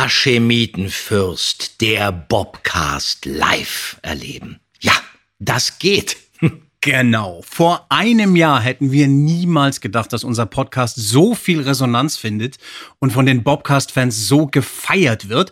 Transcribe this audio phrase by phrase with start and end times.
[0.00, 4.60] Haschemitenfürst, der Bobcast live erleben.
[4.80, 4.92] Ja,
[5.38, 6.16] das geht.
[6.80, 7.42] Genau.
[7.42, 12.58] Vor einem Jahr hätten wir niemals gedacht, dass unser Podcast so viel Resonanz findet
[13.00, 15.50] und von den Bobcast-Fans so gefeiert wird.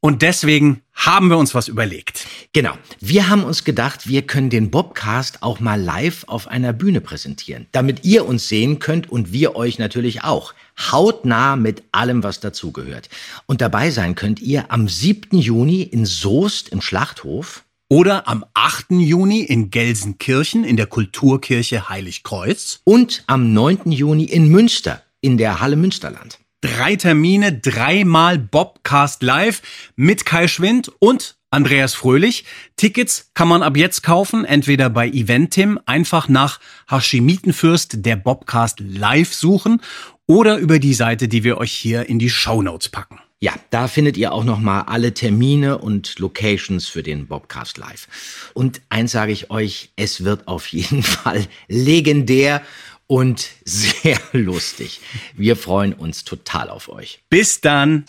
[0.00, 2.26] Und deswegen haben wir uns was überlegt.
[2.52, 2.74] Genau.
[3.00, 7.66] Wir haben uns gedacht, wir können den Bobcast auch mal live auf einer Bühne präsentieren,
[7.72, 10.54] damit ihr uns sehen könnt und wir euch natürlich auch.
[10.78, 13.08] Hautnah mit allem, was dazugehört.
[13.46, 15.36] Und dabei sein könnt ihr am 7.
[15.36, 17.64] Juni in Soest im Schlachthof.
[17.90, 18.90] Oder am 8.
[18.90, 22.82] Juni in Gelsenkirchen in der Kulturkirche Heiligkreuz.
[22.84, 23.90] Und am 9.
[23.90, 26.38] Juni in Münster in der Halle Münsterland.
[26.60, 29.62] Drei Termine, dreimal Bobcast Live
[29.94, 32.46] mit Kai Schwind und Andreas Fröhlich.
[32.76, 36.58] Tickets kann man ab jetzt kaufen, entweder bei Eventim, einfach nach
[36.90, 39.80] Hashimitenfürst der Bobcast Live suchen
[40.26, 43.20] oder über die Seite, die wir euch hier in die Show Notes packen.
[43.40, 48.08] Ja, da findet ihr auch noch mal alle Termine und Locations für den Bobcast Live.
[48.52, 52.62] Und eins sage ich euch, es wird auf jeden Fall legendär
[53.08, 55.00] und sehr lustig.
[55.34, 57.20] Wir freuen uns total auf euch.
[57.28, 58.04] Bis dann.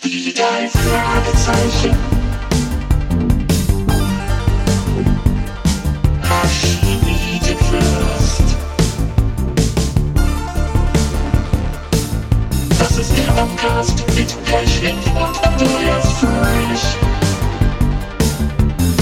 [12.78, 16.81] Das ist der Podcast mit Pechling und Andreas Fröhlich.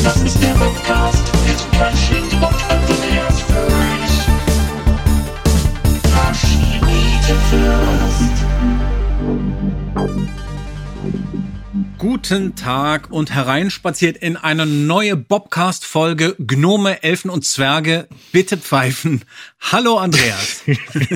[0.04, 1.37] Das ist der Podcast
[11.98, 18.08] Guten Tag und hereinspaziert in eine neue Bobcast-Folge Gnome, Elfen und Zwerge.
[18.31, 19.23] Bitte pfeifen.
[19.59, 20.62] Hallo Andreas.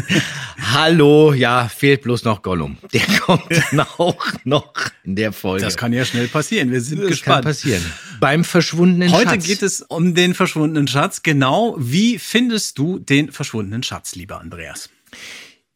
[0.74, 2.78] Hallo, ja, fehlt bloß noch Gollum.
[2.94, 4.74] Der kommt dann auch noch
[5.04, 5.64] in der Folge.
[5.64, 6.72] Das kann ja schnell passieren.
[6.72, 7.36] Wir sind Das gespannt.
[7.36, 7.86] kann passieren.
[8.20, 9.46] Beim verschwundenen Heute Schatz.
[9.46, 11.22] geht es um den verschwundenen Schatz.
[11.22, 11.76] Genau.
[11.78, 14.90] Wie findest du den verschwundenen Schatz, lieber Andreas?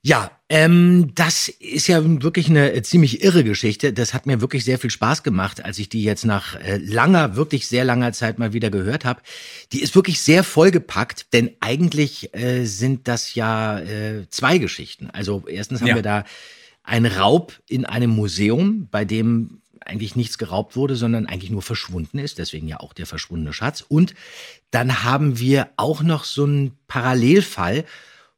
[0.08, 3.92] Ja, ähm, das ist ja wirklich eine äh, ziemlich irre Geschichte.
[3.92, 7.36] Das hat mir wirklich sehr viel Spaß gemacht, als ich die jetzt nach äh, langer,
[7.36, 9.22] wirklich sehr langer Zeit mal wieder gehört habe.
[9.74, 15.10] Die ist wirklich sehr vollgepackt, denn eigentlich äh, sind das ja äh, zwei Geschichten.
[15.10, 15.96] Also erstens haben Ja.
[15.96, 16.24] wir da
[16.84, 22.20] einen Raub in einem Museum, bei dem eigentlich nichts geraubt wurde, sondern eigentlich nur verschwunden
[22.20, 23.84] ist, deswegen ja auch der verschwundene Schatz.
[23.88, 24.14] Und
[24.70, 27.86] dann haben wir auch noch so einen Parallelfall,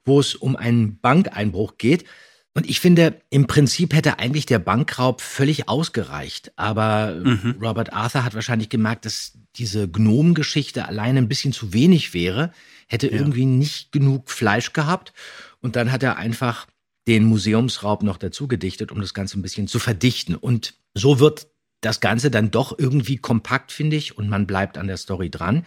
[0.08, 2.06] wo es um einen Bankeinbruch geht.
[2.54, 6.52] Und ich finde, im Prinzip hätte eigentlich der Bankraub völlig ausgereicht.
[6.56, 7.22] Aber
[7.62, 12.52] Robert Arthur hat wahrscheinlich gemerkt, dass diese Gnomengeschichte alleine ein bisschen zu wenig wäre,
[12.88, 15.14] hätte irgendwie nicht genug Fleisch gehabt.
[15.62, 16.66] Und dann hat er einfach
[17.08, 20.36] den Museumsraub noch dazu gedichtet, um das Ganze ein bisschen zu verdichten.
[20.36, 21.48] Und so wird
[21.82, 25.64] das Ganze dann doch irgendwie kompakt, finde ich, und man bleibt an der Story dran.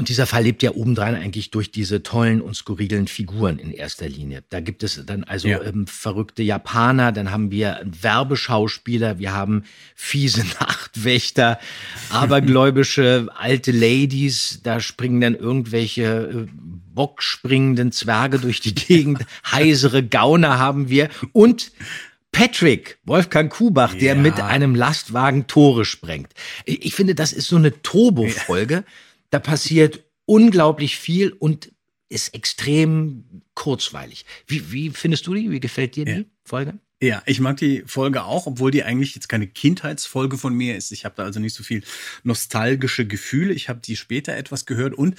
[0.00, 4.08] Und dieser Fall lebt ja obendrein eigentlich durch diese tollen und skurrilen Figuren in erster
[4.08, 4.42] Linie.
[4.48, 5.62] Da gibt es dann also Ja.
[5.62, 11.58] ähm, verrückte Japaner, dann haben wir Werbeschauspieler, wir haben fiese Nachtwächter,
[12.08, 16.02] abergläubische alte Ladies, da springen dann irgendwelche
[16.46, 16.46] äh,
[16.94, 21.72] bockspringenden Zwerge durch die Gegend, heisere Gauner haben wir und
[22.32, 24.20] Patrick, Wolfgang Kubach, der Ja.
[24.20, 26.32] mit einem Lastwagen Tore sprengt.
[26.64, 28.84] Ich ich finde, das ist so eine Turbo-Folge.
[29.30, 31.72] Da passiert unglaublich viel und
[32.08, 33.24] ist extrem
[33.54, 34.24] kurzweilig.
[34.46, 35.50] Wie, wie findest du die?
[35.50, 36.14] Wie gefällt dir Ja.
[36.18, 36.78] die Folge?
[37.02, 40.92] Ja, ich mag die Folge auch, obwohl die eigentlich jetzt keine Kindheitsfolge von mir ist.
[40.92, 41.82] Ich habe da also nicht so viel
[42.24, 43.54] nostalgische Gefühle.
[43.54, 45.14] Ich habe die später etwas gehört und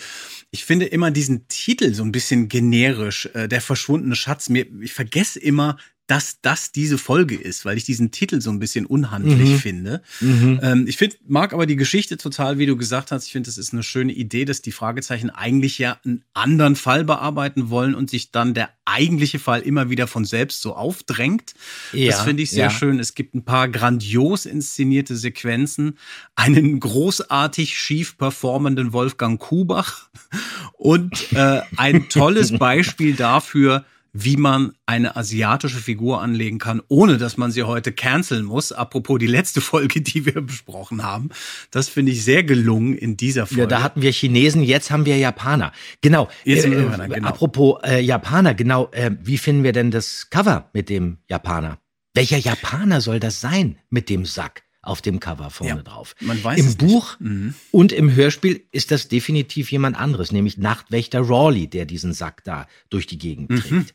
[0.51, 4.49] ich finde immer diesen Titel so ein bisschen generisch, äh, der verschwundene Schatz.
[4.49, 5.77] Mir, ich vergesse immer,
[6.11, 10.01] dass das diese Folge ist, weil ich diesen Titel so ein bisschen unhandlich finde.
[10.21, 13.27] Ähm, ich find, mag aber die Geschichte total, wie du gesagt hast.
[13.27, 17.05] Ich finde, es ist eine schöne Idee, dass die Fragezeichen eigentlich ja einen anderen Fall
[17.05, 21.53] bearbeiten wollen und sich dann der eigentliche Fall immer wieder von selbst so aufdrängt.
[21.93, 22.71] Ja, das finde ich sehr ja.
[22.71, 22.99] schön.
[22.99, 25.97] Es gibt ein paar grandios inszenierte Sequenzen,
[26.35, 30.09] einen großartig schief performenden Wolfgang Kubach
[30.73, 37.37] und äh, ein tolles Beispiel dafür, wie man eine asiatische Figur anlegen kann, ohne dass
[37.37, 38.71] man sie heute canceln muss.
[38.71, 41.29] Apropos die letzte Folge, die wir besprochen haben.
[41.71, 43.61] Das finde ich sehr gelungen in dieser Folge.
[43.61, 45.71] Ja, da hatten wir Chinesen, jetzt haben wir Japaner.
[46.01, 46.29] Genau.
[46.43, 47.27] Jetzt haben wir äh, Japaner, genau.
[47.27, 48.89] Apropos äh, Japaner, genau.
[48.91, 51.79] Äh, wie finden wir denn das Cover mit dem Japaner?
[52.13, 56.15] Welcher Japaner soll das sein mit dem Sack auf dem Cover vorne Ja, drauf?
[56.21, 56.75] man weiß Im es.
[56.75, 57.53] Buch Mhm.
[57.71, 62.67] und im Hörspiel ist das definitiv jemand anderes, nämlich Nachtwächter Rawley, der diesen Sack da
[62.89, 63.57] durch die Gegend Mhm.
[63.59, 63.93] trägt.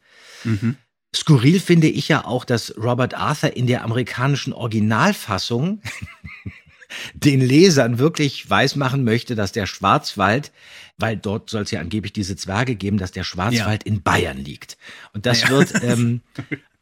[1.14, 5.80] Skurril finde ich ja auch, dass Robert Arthur in der amerikanischen Originalfassung
[7.14, 10.52] den Lesern wirklich weismachen möchte, dass der Schwarzwald,
[10.98, 14.76] weil dort soll es ja angeblich diese Zwerge geben, dass der Schwarzwald in Bayern liegt.
[15.12, 15.48] Und das Ja.
[15.50, 16.20] wird ähm,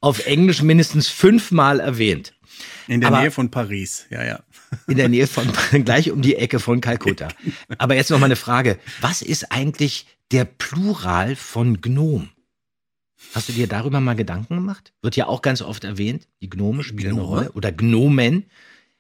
[0.01, 2.34] auf Englisch mindestens fünfmal erwähnt.
[2.89, 4.41] In der Aber- Nähe von Paris, ja, ja.
[4.87, 5.47] In der Nähe von,
[5.85, 7.29] gleich um die Ecke von Kalkutta.
[7.79, 8.79] Aber jetzt noch mal eine Frage.
[9.01, 12.29] Was ist eigentlich der Plural von Gnom?
[13.35, 14.93] Hast du dir darüber mal Gedanken gemacht?
[15.03, 16.29] Wird ja auch ganz oft erwähnt.
[16.43, 17.29] Die Gnome spielen eine Gnome?
[17.37, 17.53] Rolle.
[17.53, 18.45] Oder Gnomen.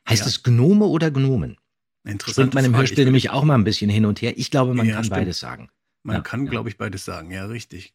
[0.08, 0.28] Heißt Ja.
[0.28, 1.58] es Gnome oder Gnomen?
[2.04, 2.34] Interessant.
[2.34, 4.34] Springt man im Hörspiel nämlich auch mal ein bisschen hin und her.
[4.38, 5.20] Ich glaube, man Ja, kann stimmt.
[5.20, 5.68] beides sagen.
[6.02, 7.30] Man Ja, kann, glaube ich, beides sagen.
[7.30, 7.94] Ja, richtig.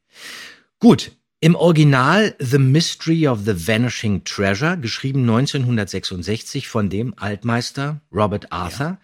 [0.80, 1.12] Gut.
[1.42, 8.98] Im Original The Mystery of the Vanishing Treasure, geschrieben 1966 von dem Altmeister Robert Arthur.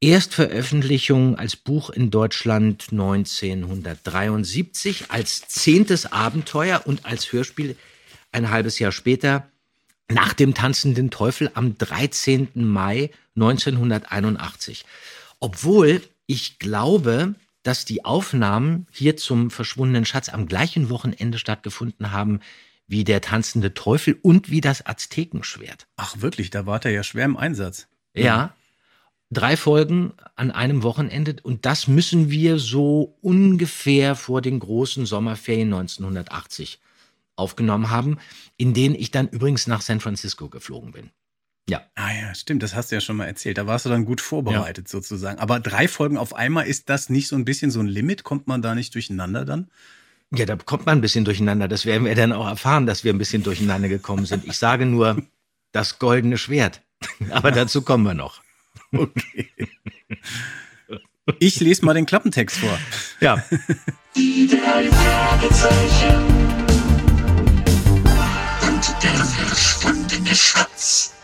[0.00, 7.76] Erstveröffentlichung als Buch in Deutschland 1973, als zehntes Abenteuer und als Hörspiel
[8.32, 9.46] ein halbes Jahr später
[10.08, 12.48] nach dem tanzenden Teufel am 13.
[12.54, 14.86] Mai 1981.
[15.38, 22.40] Obwohl ich glaube, dass die Aufnahmen hier zum verschwundenen Schatz am gleichen Wochenende stattgefunden haben
[22.88, 25.86] wie der tanzende Teufel und wie das Aztekenschwert.
[25.96, 27.88] Ach, wirklich, da war der ja schwer im Einsatz.
[28.14, 28.54] Ja.
[29.30, 35.72] Drei Folgen an einem Wochenende und das müssen wir so ungefähr vor den großen Sommerferien
[35.72, 36.80] 1980
[37.34, 38.18] aufgenommen haben,
[38.58, 41.10] in denen ich dann übrigens nach San Francisco geflogen bin.
[41.68, 41.82] Ja.
[41.94, 43.56] Ah ja, stimmt, das hast du ja schon mal erzählt.
[43.56, 45.38] Da warst du dann gut vorbereitet sozusagen.
[45.38, 48.24] Aber drei Folgen auf einmal, ist das nicht so ein bisschen so ein Limit?
[48.24, 49.70] Kommt man da nicht durcheinander dann?
[50.34, 51.68] Ja, da kommt man ein bisschen durcheinander.
[51.68, 54.44] Das werden wir dann auch erfahren, dass wir ein bisschen durcheinander gekommen sind.
[54.46, 55.22] Ich sage nur
[55.72, 56.82] das goldene Schwert.
[57.30, 58.42] Aber dazu kommen wir noch.
[58.92, 59.50] Okay.
[61.38, 62.78] Ich lese mal den Klappentext vor.
[63.20, 63.42] Ja.
[64.16, 66.16] Die drei Fragezeichen.
[68.68, 71.14] Und der verschwundene Schatz.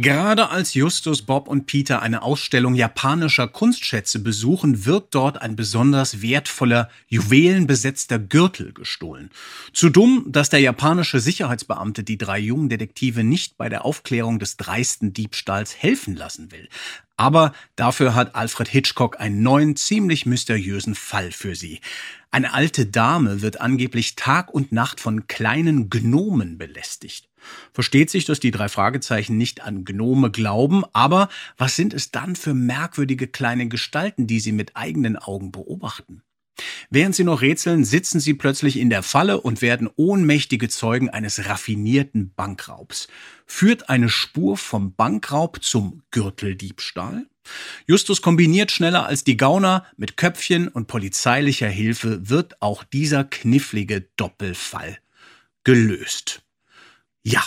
[0.00, 6.22] Gerade als Justus, Bob und Peter eine Ausstellung japanischer Kunstschätze besuchen, wird dort ein besonders
[6.22, 9.30] wertvoller, juwelenbesetzter Gürtel gestohlen.
[9.72, 14.56] Zu dumm, dass der japanische Sicherheitsbeamte die drei jungen Detektive nicht bei der Aufklärung des
[14.56, 16.68] dreisten Diebstahls helfen lassen will.
[17.16, 21.80] Aber dafür hat Alfred Hitchcock einen neuen, ziemlich mysteriösen Fall für sie.
[22.30, 27.27] Eine alte Dame wird angeblich Tag und Nacht von kleinen Gnomen belästigt.
[27.72, 32.36] Versteht sich, dass die drei Fragezeichen nicht an Gnome glauben, aber was sind es dann
[32.36, 36.22] für merkwürdige kleine Gestalten, die sie mit eigenen Augen beobachten?
[36.90, 41.46] Während sie noch rätseln, sitzen sie plötzlich in der Falle und werden ohnmächtige Zeugen eines
[41.46, 43.08] raffinierten Bankraubs.
[43.46, 47.26] Führt eine Spur vom Bankraub zum Gürteldiebstahl?
[47.86, 54.02] Justus kombiniert schneller als die Gauner, mit Köpfchen und polizeilicher Hilfe wird auch dieser knifflige
[54.16, 54.98] Doppelfall
[55.64, 56.42] gelöst.
[57.30, 57.42] Ja,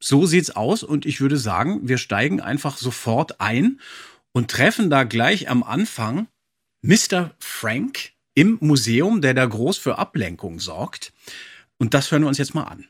[0.00, 3.80] so sieht's aus und ich würde sagen, wir steigen einfach sofort ein
[4.32, 6.26] und treffen da gleich am Anfang
[6.80, 7.32] Mr.
[7.38, 11.12] Frank im Museum, der da groß für Ablenkung sorgt.
[11.76, 12.86] Und das hören wir uns jetzt mal an.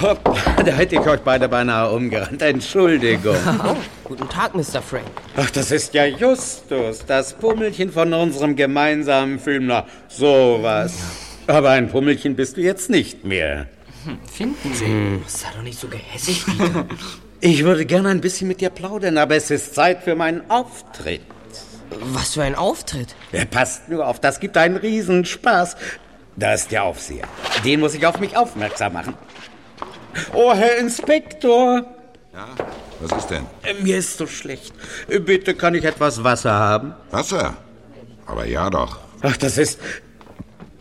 [0.00, 0.22] Hopp,
[0.64, 2.40] da hätte ich euch beide beinahe umgerannt.
[2.40, 3.36] Entschuldigung.
[4.04, 4.80] Guten Tag, Mr.
[4.80, 5.10] Frank.
[5.36, 9.66] Ach, das ist ja Justus, das Pummelchen von unserem gemeinsamen Film.
[9.66, 11.02] Na, sowas.
[11.48, 13.66] Aber ein Pummelchen bist du jetzt nicht mehr.
[14.32, 15.20] Finden Sie?
[15.26, 16.44] Sei doch nicht so gehässig.
[17.42, 21.22] Ich würde gerne ein bisschen mit dir plaudern, aber es ist Zeit für meinen Auftritt.
[22.12, 23.16] Was für ein Auftritt.
[23.32, 25.74] Ja, Passt nur auf, das gibt einen Riesenspaß.
[26.36, 27.26] Da ist der Aufseher.
[27.64, 29.14] Den muss ich auf mich aufmerksam machen.
[30.34, 31.86] Oh, Herr Inspektor,
[33.00, 33.46] Was ist denn?
[33.62, 34.74] äh, mir ist so schlecht.
[35.08, 36.92] Äh, Bitte kann ich etwas Wasser haben?
[37.10, 37.56] Wasser?
[38.26, 38.98] Aber ja doch.
[39.22, 39.78] Ach, das ist...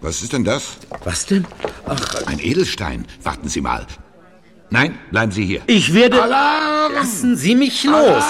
[0.01, 0.77] Was ist denn das?
[1.05, 1.45] Was denn?
[2.25, 3.05] Ein Edelstein.
[3.24, 3.86] Warten Sie mal.
[4.69, 5.62] Nein, bleiben Sie hier.
[5.67, 6.22] Ich werde...
[6.22, 6.93] Alarm!
[6.93, 8.24] Lassen Sie mich los!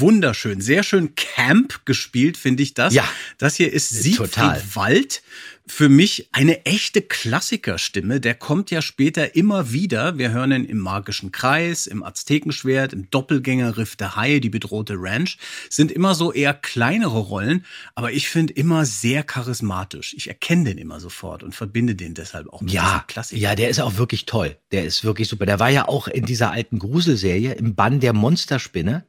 [0.00, 2.94] Wunderschön, sehr schön Camp gespielt, finde ich das.
[2.94, 3.04] Ja.
[3.38, 4.62] Das hier ist Siegfried Total.
[4.74, 5.22] Wald.
[5.66, 8.18] Für mich eine echte Klassikerstimme.
[8.18, 10.18] Der kommt ja später immer wieder.
[10.18, 15.38] Wir hören ihn im Magischen Kreis, im Aztekenschwert, im Doppelgängerriff der Haie, die bedrohte Ranch.
[15.68, 17.64] Sind immer so eher kleinere Rollen,
[17.94, 20.12] aber ich finde immer sehr charismatisch.
[20.16, 23.40] Ich erkenne den immer sofort und verbinde den deshalb auch mit Ja, Klassiker.
[23.40, 24.56] ja, der ist auch wirklich toll.
[24.72, 25.46] Der ist wirklich super.
[25.46, 29.04] Der war ja auch in dieser alten Gruselserie im Bann der Monsterspinne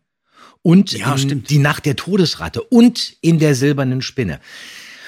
[0.63, 1.49] und Ja, stimmt.
[1.49, 4.39] die Nacht der Todesratte und in der silbernen Spinne.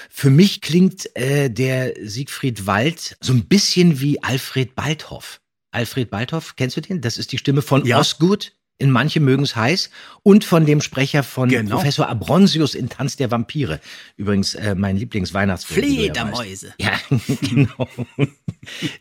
[0.09, 5.39] Für mich klingt äh, der Siegfried Wald so ein bisschen wie Alfred Balthoff.
[5.71, 7.01] Alfred Balthoff, kennst du den?
[7.01, 7.99] Das ist die Stimme von Ja.
[7.99, 9.89] Osgood in Manche mögen's heiß
[10.23, 11.77] und von dem Sprecher von Genau.
[11.77, 13.79] Professor Abronsius in Tanz der Vampire.
[14.17, 15.83] Übrigens äh, mein Lieblingsweihnachtsfilm.
[15.83, 16.73] Fledermäuse.
[16.79, 16.91] Ja,
[17.41, 17.87] genau.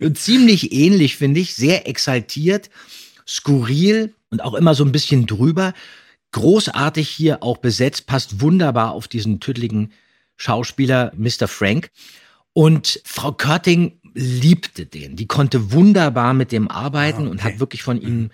[0.00, 1.54] Und ziemlich ähnlich, finde ich.
[1.54, 2.70] Sehr exaltiert,
[3.26, 5.74] skurril und auch immer so ein bisschen drüber.
[6.32, 9.92] Großartig hier auch besetzt, passt wunderbar auf diesen tüdeligen
[10.36, 11.46] Schauspieler Mr.
[11.46, 11.90] Frank.
[12.54, 15.16] Und Frau Körting liebte den.
[15.16, 17.52] Die konnte wunderbar mit dem arbeiten Ah, und okay.
[17.54, 18.30] hat wirklich von ihm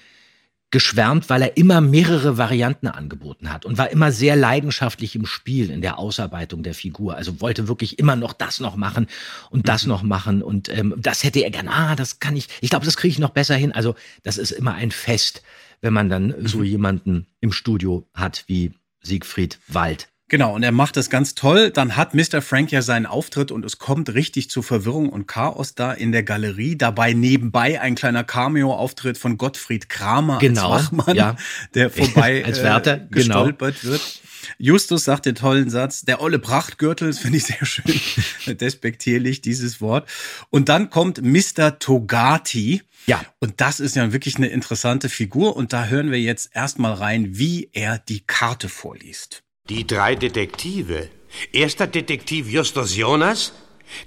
[0.71, 5.71] geschwärmt, weil er immer mehrere Varianten angeboten hat und war immer sehr leidenschaftlich im Spiel,
[5.71, 7.17] in der Ausarbeitung der Figur.
[7.17, 9.07] Also wollte wirklich immer noch das noch machen
[9.49, 9.89] und das Mhm.
[9.89, 11.69] noch machen und ähm, das hätte er gern.
[11.69, 12.49] Ah, das kann ich.
[12.61, 13.73] Ich glaube, das kriege ich noch besser hin.
[13.73, 15.43] Also das ist immer ein Fest,
[15.81, 16.47] wenn man dann Mhm.
[16.47, 20.09] so jemanden im Studio hat wie Siegfried Wald.
[20.29, 21.71] Genau, und er macht das ganz toll.
[21.71, 22.43] Dann hat Mr.
[22.43, 26.23] Frank ja seinen Auftritt und es kommt richtig zu Verwirrung und Chaos da in der
[26.23, 26.77] Galerie.
[26.77, 31.37] Dabei nebenbei ein kleiner Cameo-Auftritt von Gottfried Kramer Genau, als Wachmann, ja.
[31.75, 33.45] der vorbei Als Wärter, äh, genau.
[33.45, 34.21] gestolpert wird.
[34.59, 38.01] Justus sagt den tollen Satz, der olle Prachtgürtel, das finde ich sehr schön,
[38.59, 40.09] despektierlich, dieses Wort.
[40.51, 41.79] Und dann kommt Mr.
[41.79, 42.83] Togati.
[43.07, 43.25] Ja.
[43.41, 45.57] Und das ist ja wirklich eine interessante Figur.
[45.57, 49.43] Und da hören wir jetzt erstmal rein, wie er die Karte vorliest.
[49.69, 51.11] Die drei Detektive.
[51.53, 53.53] Erster Detektiv Justus Jonas,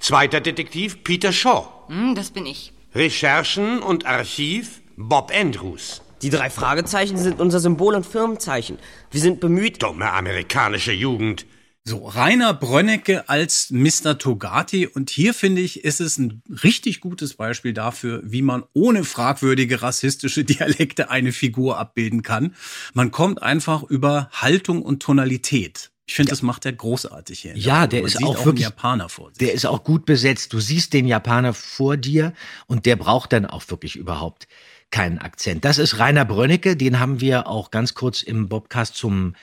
[0.00, 1.68] zweiter Detektiv Peter Shaw.
[1.86, 2.72] Hm, das bin ich.
[2.96, 6.02] Recherchen und Archiv Bob Andrews.
[6.22, 8.78] Die drei Fragezeichen sind unser Symbol und Firmenzeichen.
[9.12, 9.80] Wir sind bemüht.
[9.84, 11.46] Dumme amerikanische Jugend.
[11.84, 14.16] So, Rainer Brönnecke als Mr.
[14.16, 14.86] Togati.
[14.86, 19.82] Und hier finde ich, ist es ein richtig gutes Beispiel dafür, wie man ohne fragwürdige
[19.82, 22.54] rassistische Dialekte eine Figur abbilden kann.
[22.94, 25.90] Man kommt einfach über Haltung und Tonalität.
[26.06, 27.56] Ich finde, das macht er großartig hier.
[27.56, 29.38] Ja, der und ist auch einen wirklich- Japaner vor sich.
[29.38, 30.52] Der ist auch gut besetzt.
[30.52, 32.32] Du siehst den Japaner vor dir
[32.66, 34.46] und der braucht dann auch wirklich überhaupt
[34.92, 35.64] keinen Akzent.
[35.64, 39.34] Das ist Rainer Brönnecke, den haben wir auch ganz kurz im Bobcast zum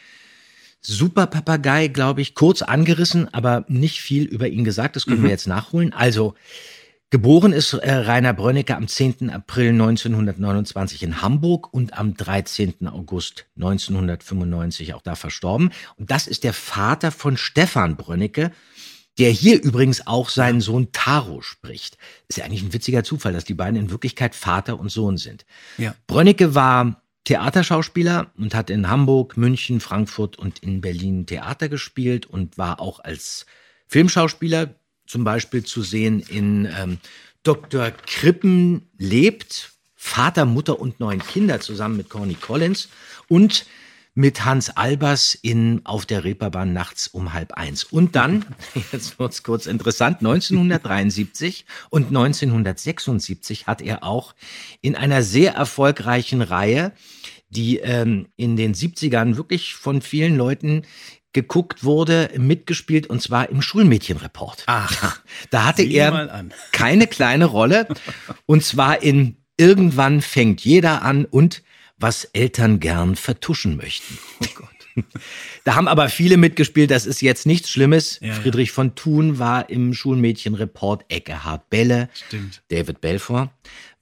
[0.82, 4.96] Superpapagei, glaube ich, kurz angerissen, aber nicht viel über ihn gesagt.
[4.96, 5.94] Das können wir jetzt nachholen.
[5.94, 6.36] Also,
[7.10, 9.30] geboren ist äh, Rainer Brönnecke am 10.
[9.30, 12.88] April 1929 in Hamburg und am 13.
[12.88, 15.72] August 1995 auch da verstorben.
[15.98, 18.52] Und das ist der Vater von Stefan Brönnecke,
[19.18, 21.98] der hier übrigens auch seinen Sohn Taro spricht.
[22.30, 25.46] Ist ja eigentlich ein witziger Zufall, dass die beiden in Wirklichkeit Vater und Sohn sind.
[25.78, 25.94] Ja.
[26.08, 32.58] Brönnecke war Theaterschauspieler und hat in Hamburg, München, Frankfurt und in Berlin Theater gespielt und
[32.58, 33.46] war auch als
[33.86, 34.74] Filmschauspieler
[35.06, 36.98] zum Beispiel zu sehen in ähm,
[37.44, 37.92] Dr.
[37.92, 42.90] Krippen lebt, Vater, Mutter und neun Kinder zusammen mit Corny Collins
[43.28, 43.68] und
[44.14, 47.84] mit Hans Albers in Auf der Reeperbahn nachts um halb eins.
[47.84, 48.46] Und dann,
[48.92, 54.36] jetzt wird's kurz interessant, 1973 und 1976 hat er auch
[54.82, 56.92] in einer sehr erfolgreichen Reihe,
[57.50, 60.84] die ähm, in den 70ern wirklich von vielen Leuten
[61.32, 64.64] geguckt wurde, mitgespielt und zwar im Schulmädchenreport.
[64.66, 65.20] Ach,
[65.52, 67.88] Da hatte er keine kleine Rolle
[68.46, 71.64] und zwar in Irgendwann fängt jeder an und
[72.00, 74.18] was Eltern gern vertuschen möchten.
[74.42, 74.70] Oh Gott.
[75.64, 78.20] Da haben aber viele mitgespielt, das ist jetzt nichts Schlimmes.
[78.22, 78.34] Ja, ja.
[78.34, 82.64] Friedrich von Thun war im Schulmädchenreport, Eckehard Belle, Stimmt.
[82.70, 83.50] David Belfort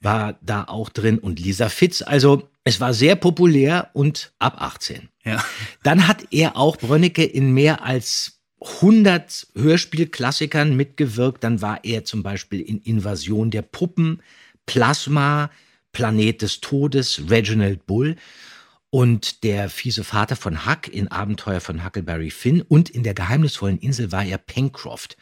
[0.00, 2.02] war da auch drin und Lisa Fitz.
[2.02, 5.08] Also es war sehr populär und ab 18.
[5.24, 5.44] Ja.
[5.82, 11.44] Dann hat er auch Brönnecke in mehr als 100 Hörspielklassikern mitgewirkt.
[11.44, 14.22] Dann war er zum Beispiel in Invasion der Puppen,
[14.66, 15.50] Plasma,
[15.98, 18.14] Planet des Todes, Reginald Bull
[18.90, 23.78] und der fiese Vater von Huck in Abenteuer von Huckleberry Finn und in der geheimnisvollen
[23.78, 25.16] Insel war er Pencroft.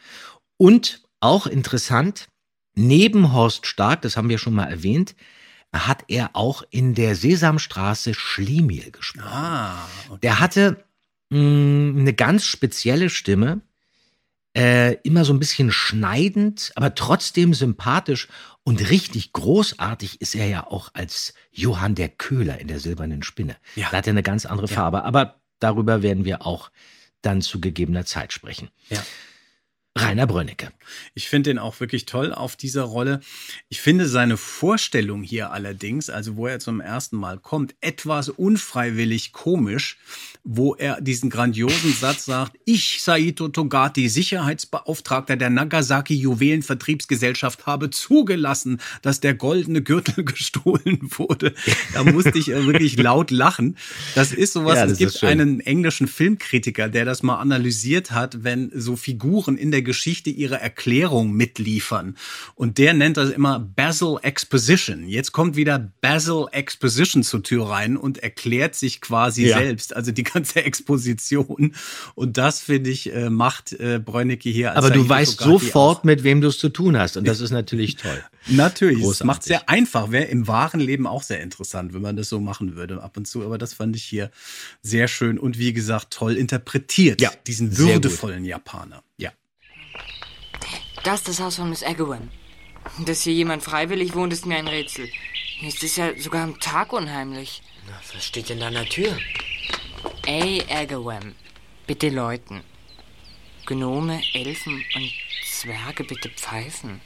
[0.55, 2.27] Und auch interessant,
[2.75, 5.15] neben Horst Stark, das haben wir schon mal erwähnt,
[5.73, 9.27] hat er auch in der Sesamstraße Schlemiel gesprochen.
[9.27, 10.19] Ah, okay.
[10.21, 10.85] Der hatte
[11.31, 13.61] mh, eine ganz spezielle Stimme,
[14.57, 18.27] äh, immer so ein bisschen schneidend, aber trotzdem sympathisch
[18.63, 23.57] und richtig großartig ist er ja auch als Johann der Köhler in der silbernen Spinne.
[23.75, 23.89] Ja.
[23.91, 26.71] Da hat er eine ganz andere Farbe, aber darüber werden wir auch
[27.21, 28.69] dann zu gegebener Zeit sprechen.
[28.89, 29.03] Ja.
[29.97, 30.71] Rainer Brönnecke.
[31.13, 33.19] Ich finde den auch wirklich toll auf dieser Rolle.
[33.69, 39.31] Ich finde seine Vorstellung hier allerdings, also wo er zum ersten Mal kommt, etwas unfreiwillig
[39.33, 39.97] komisch,
[40.43, 48.79] wo er diesen grandiosen Satz sagt, ich, Saito Togati, Sicherheitsbeauftragter der Nagasaki Juwelenvertriebsgesellschaft, habe zugelassen,
[49.01, 51.53] dass der goldene Gürtel gestohlen wurde.
[51.93, 53.77] Da musste ich wirklich laut lachen.
[54.15, 58.71] Das ist sowas, Ja, es gibt einen englischen Filmkritiker, der das mal analysiert hat, wenn
[58.73, 62.15] so Figuren in der Geschichte ihre Erklärung mitliefern.
[62.53, 65.07] Und der nennt das immer Basil Exposition.
[65.07, 69.57] Jetzt kommt wieder Basil Exposition zur Tür rein und erklärt sich quasi Ja.
[69.57, 71.73] selbst, also die ganze Exposition.
[72.13, 76.23] Und das, finde ich, äh, macht äh, Bräunicke hier als Aber du weißt sofort, mit
[76.23, 77.17] wem du es zu tun hast.
[77.17, 78.23] Und das ist natürlich toll.
[78.49, 79.25] Natürlich, es Großartig.
[79.25, 80.11] macht sehr einfach.
[80.11, 83.27] Wäre im wahren Leben auch sehr interessant, wenn man das so machen würde ab und
[83.27, 83.43] zu.
[83.43, 84.31] Aber das fand ich hier
[84.81, 87.19] sehr schön und wie gesagt toll interpretiert.
[87.21, 89.03] Ja, diesen würdevollen Japaner.
[89.17, 89.31] Ja.
[91.03, 92.29] Das ist das Haus von Miss Agawam.
[93.05, 95.09] Dass hier jemand freiwillig wohnt, ist mir ein Rätsel.
[95.61, 97.61] Mir ist es ja sogar am Tag unheimlich.
[97.87, 99.17] Na, was steht denn da an der Tür?
[100.25, 101.35] Ey, Agawam,
[101.85, 102.61] bitte läuten.
[103.65, 105.11] Gnome, Elfen und
[105.45, 107.01] Zwerge bitte pfeifen.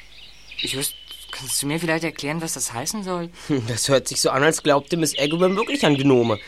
[0.58, 0.94] Just,
[1.32, 3.30] kannst du mir vielleicht erklären, was das heißen soll?
[3.48, 6.40] Hm, Das hört sich so an, als glaubte Miss Agawam wirklich an Gnome.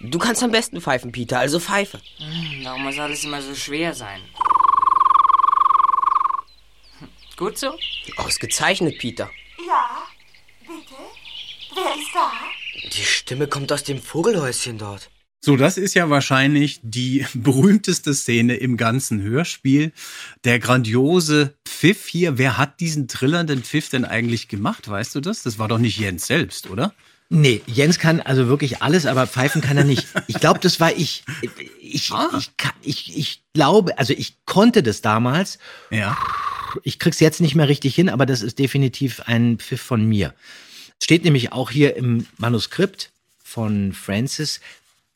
[0.00, 2.00] Du kannst am besten pfeifen, Peter, also pfeife.
[2.18, 4.20] Hm, Warum muss alles immer so schwer sein?
[7.36, 7.76] Gut so?
[8.16, 9.30] Ausgezeichnet, Peter.
[9.66, 10.02] Ja,
[10.60, 10.94] bitte?
[11.74, 12.30] Wer ist da?
[12.92, 15.10] Die Stimme kommt aus dem Vogelhäuschen dort.
[15.44, 19.92] So, das ist ja wahrscheinlich die berühmteste Szene im ganzen Hörspiel.
[20.44, 22.38] Der grandiose Pfiff hier.
[22.38, 24.88] Wer hat diesen trillernden Pfiff denn eigentlich gemacht?
[24.88, 25.42] Weißt du das?
[25.42, 26.94] Das war doch nicht Jens selbst, oder?
[27.28, 30.06] Nee, Jens kann also wirklich alles, aber pfeifen kann er nicht.
[30.26, 31.24] Ich glaube, das war ich.
[31.80, 32.28] Ich, Ah.
[32.38, 35.58] ich, kann- ich, ich glaube, also ich konnte das damals.
[35.90, 36.16] Ja.
[36.82, 40.34] Ich krieg's jetzt nicht mehr richtig hin, aber das ist definitiv ein Pfiff von mir.
[41.02, 43.10] Steht nämlich auch hier im Manuskript
[43.42, 44.60] von Francis,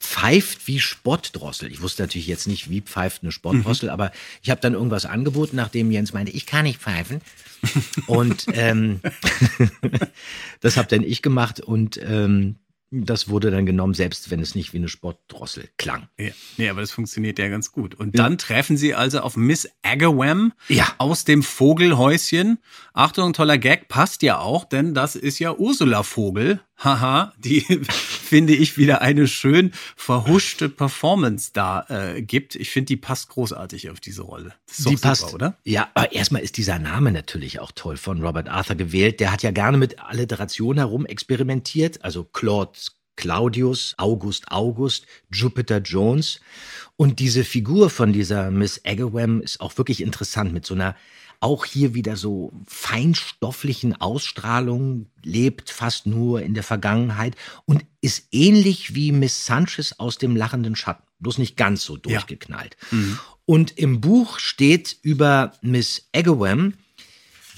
[0.00, 1.70] pfeift wie Spottdrossel.
[1.70, 5.56] Ich wusste natürlich jetzt nicht, wie pfeift eine Spottdrossel, aber ich habe dann irgendwas angeboten,
[5.56, 7.20] nachdem Jens meinte, ich kann nicht pfeifen.
[8.06, 9.00] Und ähm,
[10.60, 12.56] das habe dann ich gemacht und ähm,
[12.90, 16.08] das wurde dann genommen, selbst wenn es nicht wie eine Spottdrossel klang.
[16.18, 17.94] Ja, nee, aber das funktioniert ja ganz gut.
[17.94, 20.94] Und dann treffen sie also auf Miss Agawam Ja.
[20.98, 22.58] aus dem Vogelhäuschen.
[22.92, 26.60] Achtung, toller Gag, passt ja auch, denn das ist ja Ursula Vogel.
[26.78, 32.54] Haha, die finde ich wieder eine schön verhuschte Performance da äh, gibt.
[32.54, 34.54] Ich finde, die passt großartig auf diese Rolle.
[34.66, 35.56] Das ist Die super, passt, oder?
[35.64, 39.20] Ja, aber erstmal ist dieser Name natürlich auch toll von Robert Arthur gewählt.
[39.20, 42.04] Der hat ja gerne mit Alliteration herum experimentiert.
[42.04, 42.78] Also Claude
[43.16, 46.40] Claudius, August August, Jupiter Jones.
[46.96, 50.94] Und diese Figur von dieser Miss Agawam ist auch wirklich interessant mit so einer
[51.40, 58.94] auch hier wieder so feinstofflichen Ausstrahlung, lebt fast nur in der Vergangenheit und ist ähnlich
[58.94, 61.02] wie Miss Sanchez aus dem lachenden Schatten.
[61.18, 62.76] Bloß nicht ganz so durchgeknallt.
[63.46, 66.74] Und im Buch steht über Miss Agawam,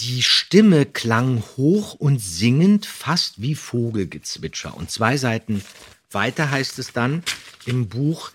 [0.00, 4.76] die Stimme klang hoch und singend, fast wie Vogelgezwitscher.
[4.76, 5.62] Und zwei Seiten
[6.10, 7.24] weiter heißt es dann
[7.66, 8.30] im Buch,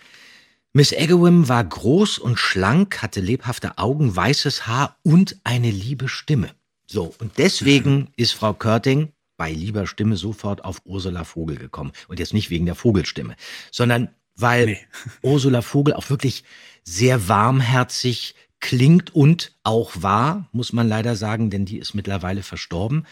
[0.76, 6.50] Miss Agawam war groß und schlank, hatte lebhafte Augen, weißes Haar und eine liebe Stimme.
[6.88, 11.92] So, und deswegen ist Frau Körting bei lieber Stimme sofort auf Ursula Vogel gekommen.
[12.08, 13.36] Und jetzt nicht wegen der Vogelstimme,
[13.70, 14.80] sondern weil Nee.
[15.22, 16.44] Ursula Vogel auch wirklich
[16.84, 23.06] sehr warmherzig klingt und auch war, muss man leider sagen, denn die ist mittlerweile verstorben.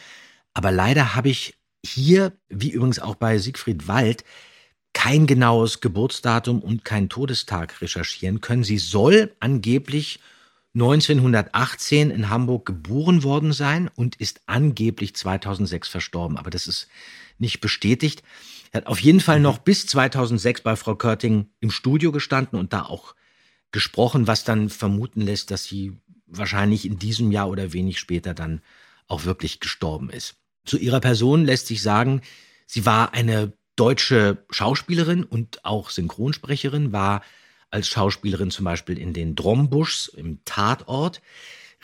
[0.56, 1.54] Aber leider habe ich
[1.86, 4.24] hier, wie übrigens auch bei Siegfried Wald,
[4.93, 8.63] kein genaues Geburtsdatum und kein Todestag recherchieren können.
[8.63, 10.19] Sie soll angeblich
[10.73, 16.38] 1918 in Hamburg geboren worden sein und ist angeblich 2006 verstorben.
[16.38, 16.88] Aber das ist
[17.38, 18.23] nicht bestätigt.
[18.71, 22.71] Er hat auf jeden Fall noch bis 2006 bei Frau Körting im Studio gestanden und
[22.71, 23.15] da auch
[23.71, 28.62] gesprochen, was dann vermuten lässt, dass sie wahrscheinlich in diesem Jahr oder wenig später dann
[29.08, 30.36] auch wirklich gestorben ist.
[30.63, 32.21] Zu ihrer Person lässt sich sagen,
[32.65, 37.21] sie war eine deutsche Schauspielerin und auch Synchronsprecherin, war
[37.69, 41.21] als Schauspielerin zum Beispiel in den Drombuschs im Tatort.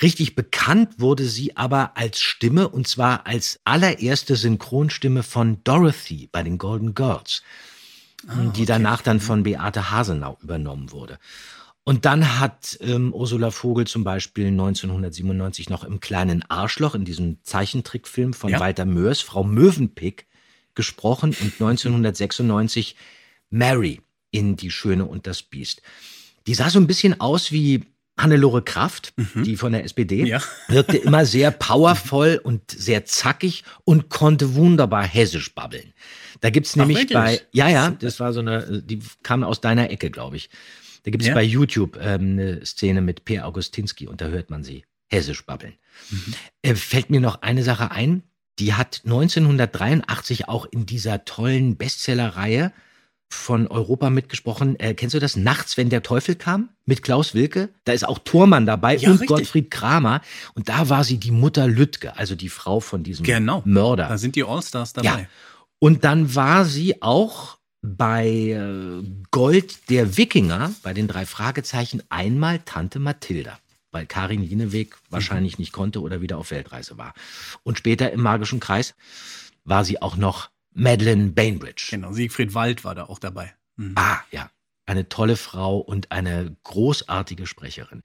[0.02, 6.44] Richtig bekannt wurde sie aber als Stimme und zwar als allererste Synchronstimme von Dorothy bei
[6.44, 7.42] den Golden Girls,
[8.56, 11.18] die danach dann von Beate Hasenau übernommen wurde.
[11.84, 17.42] Und dann hat ähm, Ursula Vogel zum Beispiel 1997 noch im kleinen Arschloch in diesem
[17.44, 18.60] Zeichentrickfilm von Ja.
[18.60, 20.28] Walter Mörs Frau Möwenpick
[20.78, 22.96] gesprochen und 1996
[23.50, 24.00] Mary
[24.32, 25.82] in Die Schöne und das Biest.
[26.48, 27.84] Die sah so ein bisschen aus wie
[28.20, 30.42] Hannelore Kraft, die von der SPD, Ja.
[30.70, 35.94] wirkte immer sehr powervoll und sehr zackig und konnte wunderbar hessisch babbeln.
[36.42, 37.14] Da gibt's nämlich wirklich?
[37.14, 40.50] bei, ja, ja, das war so eine, die kam aus deiner Ecke, glaube ich.
[41.04, 41.36] Da gibt's Ja?
[41.36, 45.74] bei YouTube ähm, eine Szene mit Per Augustinski und da hört man sie hessisch babbeln.
[46.64, 48.24] Äh, fällt mir noch eine Sache ein,
[48.60, 52.72] die hat 1983 auch in dieser tollen Bestsellerreihe
[53.30, 54.80] von Europa mitgesprochen.
[54.80, 55.36] Äh, kennst du das?
[55.36, 56.70] Nachts, wenn der Teufel kam?
[56.86, 57.70] Mit Klaus Wilke.
[57.84, 59.28] Da ist auch Thormann dabei Ja, und richtig.
[59.28, 60.22] Gottfried Kramer.
[60.54, 63.62] Und da war sie die Mutter Lüttke, also die Frau von diesem Genau.
[63.66, 64.08] Mörder.
[64.08, 65.08] Da sind die Allstars dabei.
[65.08, 65.26] Ja.
[65.80, 72.60] Und dann war sie auch bei äh, Gold der Wikinger, bei den drei Fragezeichen, einmal
[72.60, 73.60] Tante Mathilda.
[73.98, 77.16] Weil Karin Lieneweg wahrscheinlich nicht konnte oder wieder auf Weltreise war.
[77.64, 78.94] Und später im Magischen Kreis
[79.64, 81.88] war sie auch noch Madeleine Bainbridge.
[81.90, 83.56] Genau, Siegfried Wald war da auch dabei.
[83.76, 83.94] Mhm.
[83.96, 84.52] Ah, ja.
[84.86, 88.04] Eine tolle Frau und eine großartige Sprecherin.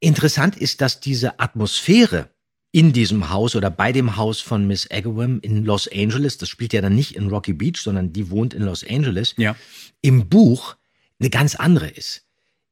[0.00, 2.30] Interessant ist, dass diese Atmosphäre
[2.72, 6.72] in diesem Haus oder bei dem Haus von Miss Agawam in Los Angeles, das spielt
[6.72, 9.54] ja dann nicht in Rocky Beach, sondern die wohnt in Los Angeles, Ja.
[10.00, 10.76] im Buch
[11.20, 12.22] eine ganz andere ist.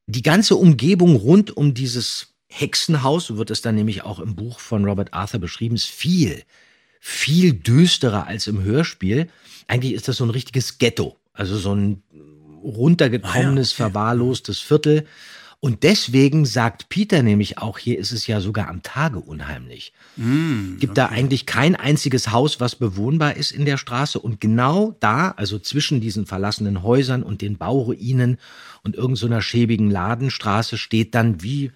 [0.07, 4.61] Die ganze Umgebung rund um dieses Hexenhaus, so wird es dann nämlich auch im Buch
[4.61, 6.43] von Robert Arthur beschrieben, ist viel,
[7.01, 9.29] viel düsterer als im Hörspiel.
[9.69, 12.03] Eigentlich ist das so ein richtiges Ghetto, also so ein
[12.63, 15.07] runtergekommenes, verwahrlostes Viertel.
[15.65, 19.93] Und deswegen sagt Peter nämlich auch, hier ist es ja sogar am Tage unheimlich.
[20.81, 24.19] Gibt da eigentlich kein einziges Haus, was bewohnbar ist in der Straße.
[24.19, 28.39] Und genau da, also zwischen diesen verlassenen Häusern und den Bauruinen
[28.83, 31.71] und irgendeiner so schäbigen Ladenstraße, steht dann wie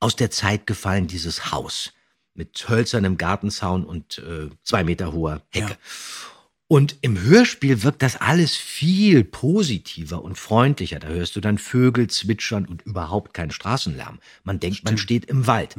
[0.00, 1.92] aus der Zeit gefallen dieses Haus
[2.34, 5.76] mit hölzernem Gartenzaun und äh, zwei Meter hoher Hecke.
[6.70, 10.98] Und im Hörspiel wirkt das alles viel positiver und freundlicher.
[10.98, 14.20] Da hörst du dann Vögel zwitschern und überhaupt keinen Straßenlärm.
[14.44, 15.76] Man denkt, man steht im Wald.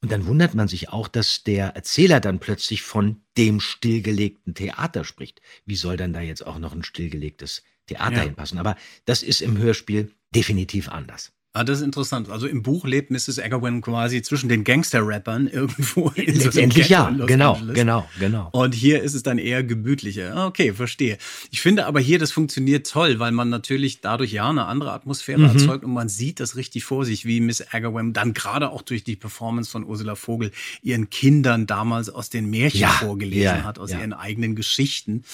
[0.00, 5.02] Und dann wundert man sich auch, dass der Erzähler dann plötzlich von dem stillgelegten Theater
[5.02, 5.42] spricht.
[5.66, 8.22] Wie soll dann da jetzt auch noch ein stillgelegtes Theater Ja.
[8.22, 8.58] hinpassen?
[8.58, 11.32] Aber das ist im Hörspiel definitiv anders.
[11.58, 12.28] Ah, das ist interessant.
[12.30, 13.40] Also im Buch lebt Mrs.
[13.40, 16.10] Agawam quasi zwischen den Gangster-Rappern irgendwo.
[16.14, 17.74] in so Letztendlich Ghetto ja, genau, Angeles.
[17.74, 18.48] genau, genau.
[18.52, 20.34] Und hier ist es dann eher gemütlicher.
[20.36, 21.18] Ah, Okay, verstehe.
[21.50, 25.40] Ich finde aber hier, das funktioniert toll, weil man natürlich dadurch ja eine andere Atmosphäre
[25.40, 25.44] Mhm.
[25.46, 29.02] erzeugt und man sieht das richtig vor sich, wie Miss Agawam dann gerade auch durch
[29.04, 33.78] die Performance von Ursula Vogel ihren Kindern damals aus den Märchen Ja, vorgelesen ja, hat,
[33.78, 33.98] aus ja.
[33.98, 35.24] ihren eigenen Geschichten.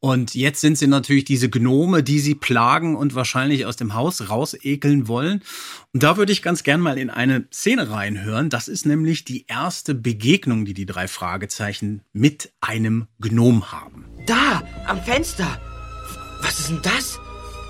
[0.00, 4.28] Und jetzt sind sie natürlich diese Gnome, die sie plagen und wahrscheinlich aus dem Haus
[4.28, 5.40] rausekeln wollen.
[5.92, 8.50] Und da würde ich ganz gern mal in eine Szene reinhören.
[8.50, 14.06] Das ist nämlich die erste Begegnung, die die drei Fragezeichen mit einem Gnom haben.
[14.26, 15.60] Da, am Fenster.
[16.42, 17.18] Was ist denn das?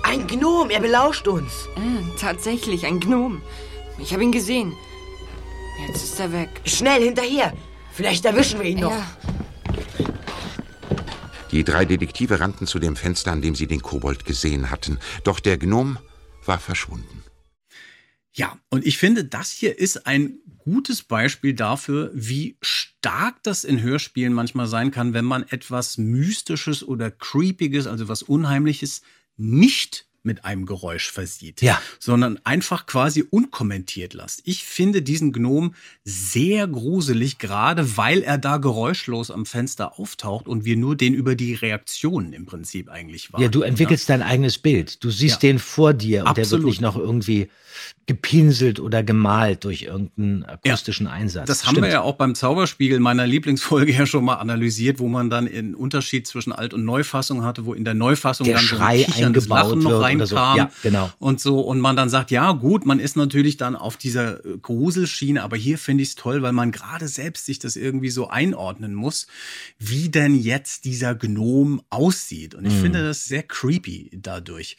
[0.03, 1.67] Ein Gnom, er belauscht uns.
[1.75, 3.41] Äh, tatsächlich, ein Gnom.
[3.99, 4.73] Ich habe ihn gesehen.
[5.87, 6.49] Jetzt ist er weg.
[6.65, 7.53] Schnell hinterher.
[7.91, 8.91] Vielleicht erwischen wir ihn noch.
[8.91, 9.05] Ja,
[11.51, 14.99] Die drei Detektive rannten zu dem Fenster, an dem sie den Kobold gesehen hatten.
[15.23, 15.97] Doch der Gnom
[16.45, 17.23] war verschwunden.
[18.37, 23.81] Ja, und ich finde, das hier ist ein gutes Beispiel dafür, wie stark das in
[23.81, 29.01] Hörspielen manchmal sein kann, wenn man etwas Mystisches oder Creepiges, also was Unheimliches,
[29.37, 31.79] nicht mit einem Geräusch versieht, Ja.
[31.99, 34.41] sondern einfach quasi unkommentiert lässt.
[34.43, 40.65] Ich finde diesen Gnom sehr gruselig, gerade weil er da geräuschlos am Fenster auftaucht und
[40.65, 43.49] wir nur den über die Reaktionen im Prinzip eigentlich wahrnehmen.
[43.49, 45.03] Ja, du entwickelst dein eigenes Bild.
[45.03, 45.49] Du siehst Ja.
[45.49, 46.65] den vor dir und der wird Absolut.
[46.65, 47.47] nicht noch irgendwie
[48.07, 51.47] gepinselt oder gemalt durch irgendeinen akustischen Einsatz.
[51.47, 51.87] Das haben Stimmt.
[51.87, 55.73] wir ja auch beim Zauberspiegel meiner Lieblingsfolge ja schon mal analysiert, wo man dann einen
[55.73, 59.05] Unterschied zwischen Alt- und Neufassung hatte, wo in der Neufassung Der dann so Schrei ein
[59.05, 60.35] kicherndes eingebaut Lachen noch reinkam so.
[60.35, 61.11] Ja, genau.
[61.17, 64.57] und so und man dann sagt, ja gut, man ist natürlich dann auf dieser äh,
[64.61, 68.27] Gruselschiene, aber hier finde ich es toll, weil man gerade selbst sich das irgendwie so
[68.27, 69.25] einordnen muss,
[69.79, 72.81] wie denn jetzt dieser Gnom aussieht und ich Mhm.
[72.81, 74.77] finde das sehr creepy dadurch.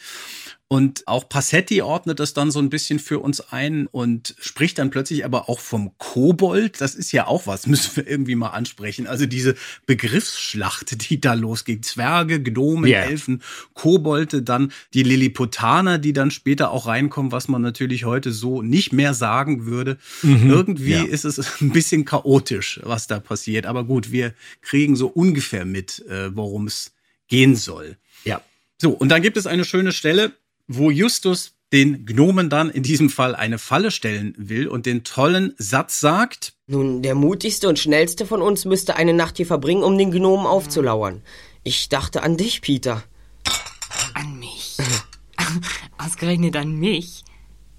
[0.68, 4.90] Und auch Passetti ordnet das dann so ein bisschen für uns ein und spricht dann
[4.90, 6.80] plötzlich aber auch vom Kobold.
[6.80, 9.06] Das ist ja auch was, müssen wir irgendwie mal ansprechen.
[9.06, 9.54] Also diese
[9.86, 11.84] Begriffsschlacht, die da losgeht.
[11.84, 13.02] Zwerge, Gnome, Ja.
[13.02, 13.42] Elfen,
[13.74, 18.92] Kobolde, dann die Lilliputaner, die dann später auch reinkommen, was man natürlich heute so nicht
[18.92, 19.98] mehr sagen würde.
[20.24, 21.04] Irgendwie ja.
[21.04, 23.66] ist es ein bisschen chaotisch, was da passiert.
[23.66, 26.92] Aber gut, wir kriegen so ungefähr mit, äh, worum es
[27.28, 27.98] gehen soll.
[28.24, 28.40] Ja.
[28.78, 30.32] So, und dann gibt es eine schöne Stelle,
[30.68, 35.54] wo Justus den Gnomen dann in diesem Fall eine Falle stellen will und den tollen
[35.58, 39.98] Satz sagt, Nun, der mutigste und schnellste von uns müsste eine Nacht hier verbringen, um
[39.98, 41.22] den Gnomen aufzulauern.
[41.64, 43.02] Ich dachte an dich, Peter.
[44.14, 44.76] an mich.
[45.98, 47.24] Ausgerechnet an mich.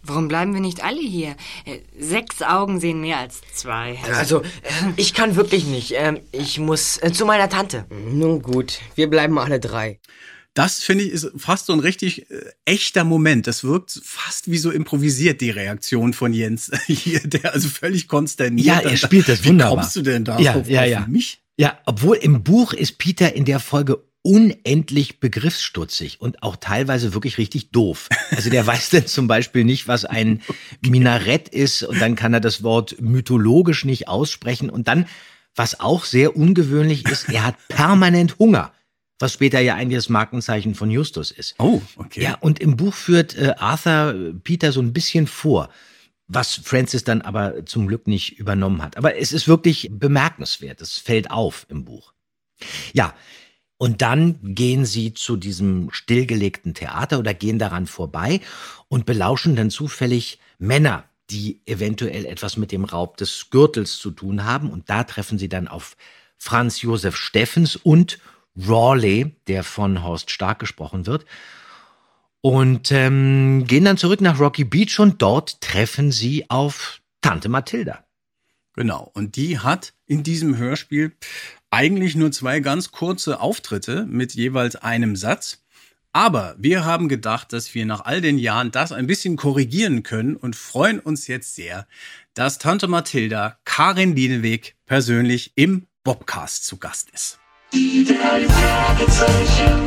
[0.04, 1.36] Warum bleiben wir nicht alle hier?
[1.66, 3.98] Äh, Sechs Augen sehen mehr als zwei.
[4.14, 4.46] Also, äh,
[4.96, 5.94] ich kann wirklich nicht.
[5.96, 7.86] Ähm, ich muss äh, zu meiner Tante.
[7.90, 10.00] Nun gut, wir bleiben alle drei.
[10.58, 13.46] Das finde ich ist fast so ein richtig äh, echter Moment.
[13.46, 18.66] Das wirkt fast wie so improvisiert, die Reaktion von Jens hier, der also völlig konsterniert.
[18.66, 19.74] Ja, er spielt das wunderbar.
[19.74, 21.06] Wie kommst du denn da Ja, auf, ja, ja.
[21.08, 21.40] mich?
[21.58, 27.38] Ja, obwohl im Buch ist Peter in der Folge unendlich begriffsstutzig und auch teilweise wirklich
[27.38, 28.10] richtig doof.
[28.32, 30.42] Also der weiß dann zum Beispiel nicht, was ein
[30.82, 35.06] Minarett ist und dann kann er das Wort mythologisch nicht aussprechen und dann,
[35.56, 38.74] was auch sehr ungewöhnlich ist, er hat permanent Hunger.
[39.20, 41.56] Was später ja eigentlich das Markenzeichen von Justus ist.
[41.58, 42.22] Oh, okay.
[42.22, 45.70] Ja, und im Buch führt äh, Arthur Peter so ein bisschen vor,
[46.28, 48.98] was Francis dann aber zum Glück nicht übernommen hat.
[48.98, 50.82] Aber es ist wirklich bemerkenswert.
[50.82, 52.14] Es fällt auf im Buch.
[52.94, 53.16] Ja,
[53.78, 58.42] und dann gehen sie zu diesem stillgelegten Theater oder gehen daran vorbei
[58.88, 64.46] und belauschen dann zufällig Männer, die eventuell etwas mit dem Raub des Gürtels zu tun
[64.46, 64.72] haben.
[64.72, 65.96] Und da treffen sie dann auf
[66.38, 68.20] Franz Josef Steffens und
[68.68, 71.26] Rawley, der von Horst Stark gesprochen wird.
[72.42, 78.06] Und ähm, gehen dann zurück nach Rocky Beach und dort treffen sie auf Tante Mathilda.
[78.74, 79.12] Genau.
[79.16, 81.12] Und die hat in diesem Hörspiel
[81.72, 85.64] eigentlich nur zwei ganz kurze Auftritte mit jeweils einem Satz.
[86.14, 90.36] Aber wir haben gedacht, dass wir nach all den Jahren das ein bisschen korrigieren können
[90.36, 91.88] und freuen uns jetzt sehr,
[92.34, 97.40] dass Tante Mathilda Karin Liedeweg persönlich im Bobcast zu Gast ist.
[97.74, 99.84] Die drei Fragezeichen.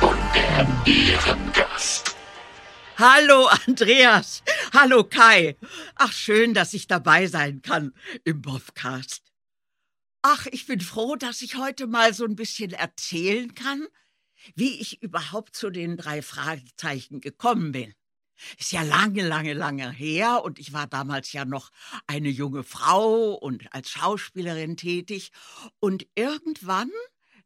[0.00, 2.16] Und der Ehrengast.
[2.96, 4.42] Hallo Andreas.
[4.72, 5.56] Hallo Kai.
[5.94, 9.22] Ach, schön, dass ich dabei sein kann im Bobcast.
[10.22, 13.86] Ach, ich bin froh, dass ich heute mal so ein bisschen erzählen kann,
[14.56, 17.94] wie ich überhaupt zu den drei Fragezeichen gekommen bin.
[18.58, 21.70] Ist ja lange, lange, lange her und ich war damals ja noch
[22.06, 25.30] eine junge Frau und als Schauspielerin tätig.
[25.80, 26.90] Und irgendwann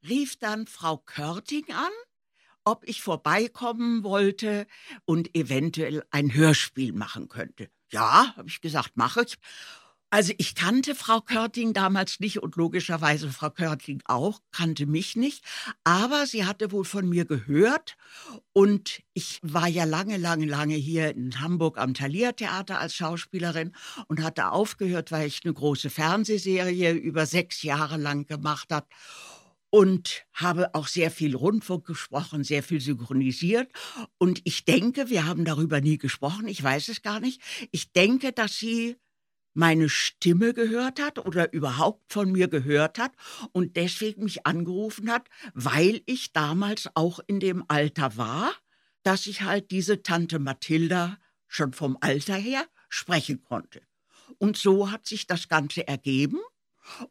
[0.09, 1.93] rief dann Frau Körting an,
[2.65, 4.67] ob ich vorbeikommen wollte
[5.05, 7.71] und eventuell ein Hörspiel machen könnte.
[7.91, 9.39] Ja, habe ich gesagt, mache ich.
[10.11, 15.45] Also ich kannte Frau Körting damals nicht und logischerweise Frau Körting auch, kannte mich nicht,
[15.85, 17.97] aber sie hatte wohl von mir gehört
[18.55, 23.75] und ich war ja lange, lange, lange hier in Hamburg am Thalia Theater als Schauspielerin
[24.07, 28.87] und hatte aufgehört, weil ich eine große Fernsehserie über sechs Jahre lang gemacht habe
[29.69, 33.71] und habe auch sehr viel Rundfunk gesprochen, sehr viel synchronisiert.
[34.17, 37.43] Und ich denke, wir haben darüber nie gesprochen, ich weiß es gar nicht.
[37.73, 38.97] Ich denke, dass sie
[39.59, 43.11] meine Stimme gehört hat oder überhaupt von mir gehört hat
[43.51, 48.53] und deswegen mich angerufen hat, weil ich damals auch in dem Alter war,
[49.03, 51.19] dass ich halt diese Tante Mathilda
[51.49, 53.83] schon vom Alter her sprechen konnte.
[54.39, 56.39] Und so hat sich das Ganze ergeben.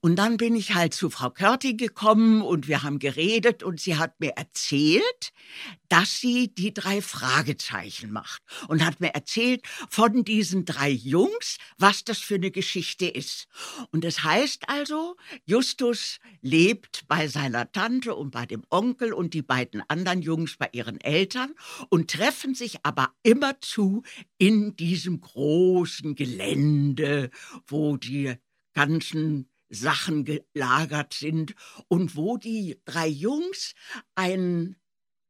[0.01, 3.97] Und dann bin ich halt zu Frau Körting gekommen und wir haben geredet und sie
[3.97, 5.31] hat mir erzählt,
[5.89, 12.03] dass sie die drei Fragezeichen macht und hat mir erzählt von diesen drei Jungs, was
[12.03, 13.47] das für eine Geschichte ist.
[13.91, 19.41] Und das heißt also, Justus lebt bei seiner Tante und bei dem Onkel und die
[19.41, 21.53] beiden anderen Jungs bei ihren Eltern
[21.89, 24.03] und treffen sich aber immerzu
[24.37, 27.29] in diesem großen Gelände,
[27.67, 28.35] wo die
[28.73, 31.55] ganzen Sachen gelagert sind
[31.87, 33.73] und wo die drei Jungs
[34.15, 34.75] ein,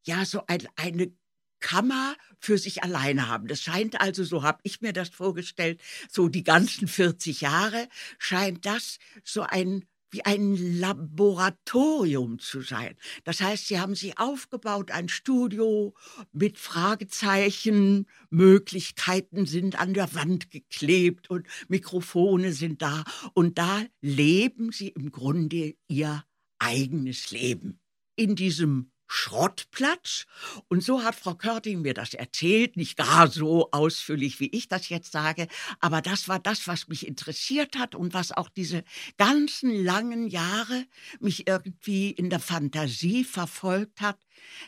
[0.06, 1.12] ja, so ein, eine
[1.60, 3.47] Kammer für sich alleine haben.
[3.47, 8.65] Das scheint also, so habe ich mir das vorgestellt, so die ganzen 40 Jahre scheint
[8.65, 12.95] das so ein wie ein Laboratorium zu sein.
[13.23, 15.93] Das heißt, sie haben sie aufgebaut, ein Studio
[16.31, 23.03] mit Fragezeichen, Möglichkeiten sind an der Wand geklebt und Mikrofone sind da.
[23.33, 26.23] Und da leben sie im Grunde ihr
[26.59, 27.79] eigenes Leben.
[28.15, 30.25] In diesem Schrottplatz.
[30.67, 34.89] Und so hat Frau Körting mir das erzählt, nicht gar so ausführlich, wie ich das
[34.89, 35.47] jetzt sage,
[35.79, 38.83] aber das war das, was mich interessiert hat und was auch diese
[39.17, 40.85] ganzen langen Jahre
[41.19, 44.19] mich irgendwie in der Fantasie verfolgt hat,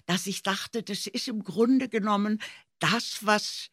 [0.06, 2.42] dass ich dachte, das ist im Grunde genommen
[2.80, 3.70] das, was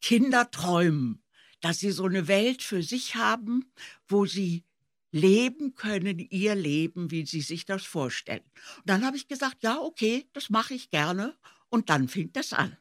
[0.00, 1.22] Kinder träumen,
[1.60, 3.72] dass sie so eine Welt für sich haben,
[4.08, 4.64] wo sie
[5.12, 8.44] leben können, ihr Leben, wie sie sich das vorstellen.
[8.78, 11.36] Und dann habe ich gesagt, ja, okay, das mache ich gerne.
[11.68, 12.76] Und dann fing das an.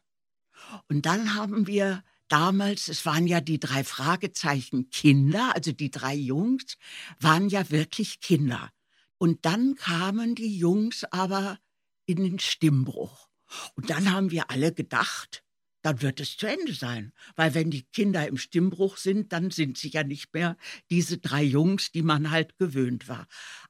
[0.88, 6.16] Und dann haben wir damals, es waren ja die drei Fragezeichen Kinder, also die drei
[6.16, 6.78] Jungs,
[7.20, 8.72] waren ja wirklich Kinder.
[9.18, 11.60] Und dann kamen die Jungs aber
[12.06, 13.30] in den Stimmbruch.
[13.76, 15.44] Und dann haben wir alle gedacht,
[15.82, 17.14] dann wird es zu Ende sein.
[17.36, 20.58] Weil wenn die Kinder im Stimmbruch sind, dann sind sie ja nicht mehr
[20.90, 23.28] diese drei Jungs, die man halt gewöhnt war.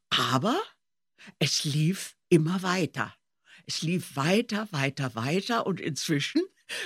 [0.10, 0.60] Aber
[1.40, 3.14] es lief immer weiter.
[3.66, 6.42] Es lief weiter, weiter, weiter und inzwischen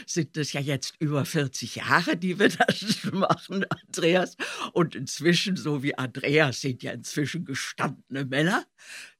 [0.05, 4.35] sind es ja jetzt über 40 Jahre, die wir das machen, Andreas.
[4.73, 8.65] Und inzwischen, so wie Andreas, sind ja inzwischen gestandene Männer.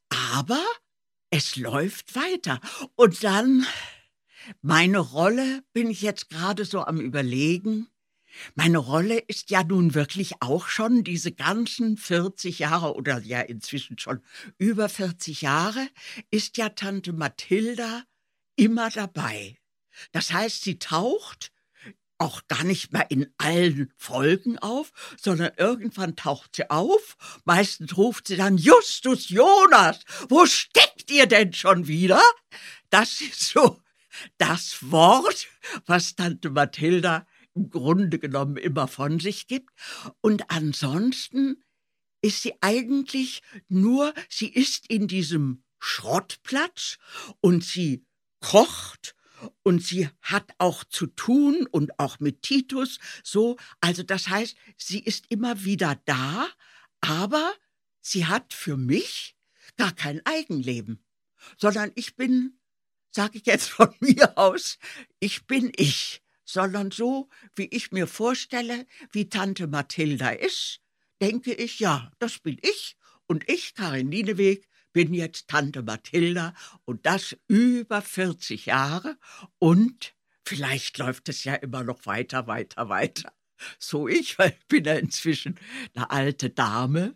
[0.10, 0.64] Aber
[1.30, 2.60] es läuft weiter.
[2.96, 3.66] Und dann,
[4.62, 7.88] meine Rolle bin ich jetzt gerade so am Überlegen.
[8.56, 14.00] Meine Rolle ist ja nun wirklich auch schon diese ganzen 40 Jahre oder ja inzwischen
[14.00, 14.22] schon
[14.58, 15.88] über 40 Jahre,
[16.32, 18.04] ist ja Tante Mathilda
[18.56, 19.58] immer dabei.
[20.12, 21.52] Das heißt, sie taucht
[22.18, 27.18] auch gar nicht mehr in allen Folgen auf, sondern irgendwann taucht sie auf.
[27.44, 32.22] Meistens ruft sie dann, Justus Jonas, wo steckt ihr denn schon wieder?
[32.90, 33.83] Das ist so
[34.38, 35.48] das Wort,
[35.86, 39.72] was Tante Mathilda im Grunde genommen immer von sich gibt.
[40.22, 41.64] Und ansonsten
[42.22, 46.98] ist sie eigentlich nur, sie ist in diesem Schrottplatz
[47.42, 48.06] und sie
[48.40, 49.16] kocht
[49.64, 53.58] und sie hat auch zu tun und auch mit Titus so.
[53.82, 56.48] Also das heißt, sie ist immer wieder da,
[57.02, 57.54] aber
[58.02, 59.36] sie hat für mich
[59.78, 61.04] gar kein Eigenleben,
[61.58, 62.60] sondern ich bin,
[63.14, 64.78] sage ich jetzt von mir aus,
[65.20, 70.82] ich bin ich, sondern so, wie ich mir vorstelle, wie Tante Mathilda ist,
[71.22, 72.98] denke ich, ja, das bin ich
[73.28, 76.54] und ich, Karin Lieneweg, bin jetzt Tante Mathilda
[76.86, 79.18] und das über 40 Jahre
[79.60, 83.34] und vielleicht läuft es ja immer noch weiter, weiter, weiter.
[83.80, 85.60] So ich, weil ich bin ja inzwischen
[85.96, 87.16] eine alte Dame,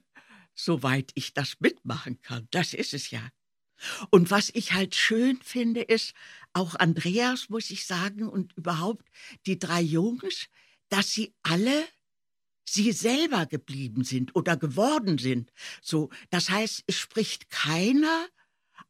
[0.56, 2.48] soweit ich das mitmachen kann.
[2.52, 3.22] Das ist es ja.
[4.10, 6.14] Und was ich halt schön finde, ist,
[6.54, 9.06] auch Andreas, muss ich sagen, und überhaupt
[9.46, 10.48] die drei Jungs,
[10.90, 11.86] dass sie alle
[12.70, 15.52] sie selber geblieben sind oder geworden sind.
[15.82, 18.28] So, das heißt, es spricht keiner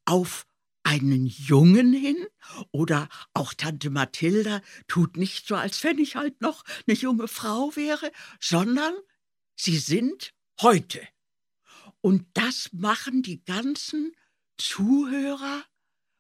[0.06, 0.48] auf
[0.84, 2.28] einen Jungen hin
[2.72, 7.76] oder auch Tante Mathilda tut nicht so, als wenn ich halt noch eine junge Frau
[7.76, 8.94] wäre, sondern
[9.56, 11.06] sie sind heute.
[12.00, 14.16] Und das machen die ganzen
[14.58, 15.64] Zuhörer,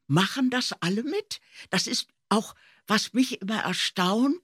[0.08, 1.40] machen das alle mit.
[1.70, 2.56] Das ist auch,
[2.88, 4.38] was mich immer erstaunt.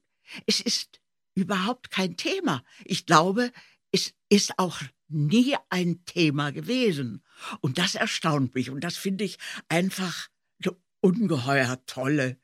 [0.45, 0.99] Es ist
[1.36, 2.63] überhaupt kein Thema.
[2.86, 3.51] Ich glaube,
[3.91, 7.23] es ist auch nie ein Thema gewesen.
[7.62, 8.69] Und das erstaunt mich.
[8.69, 9.38] Und das finde ich
[9.69, 10.29] einfach
[10.63, 12.39] eine ungeheuer tolle.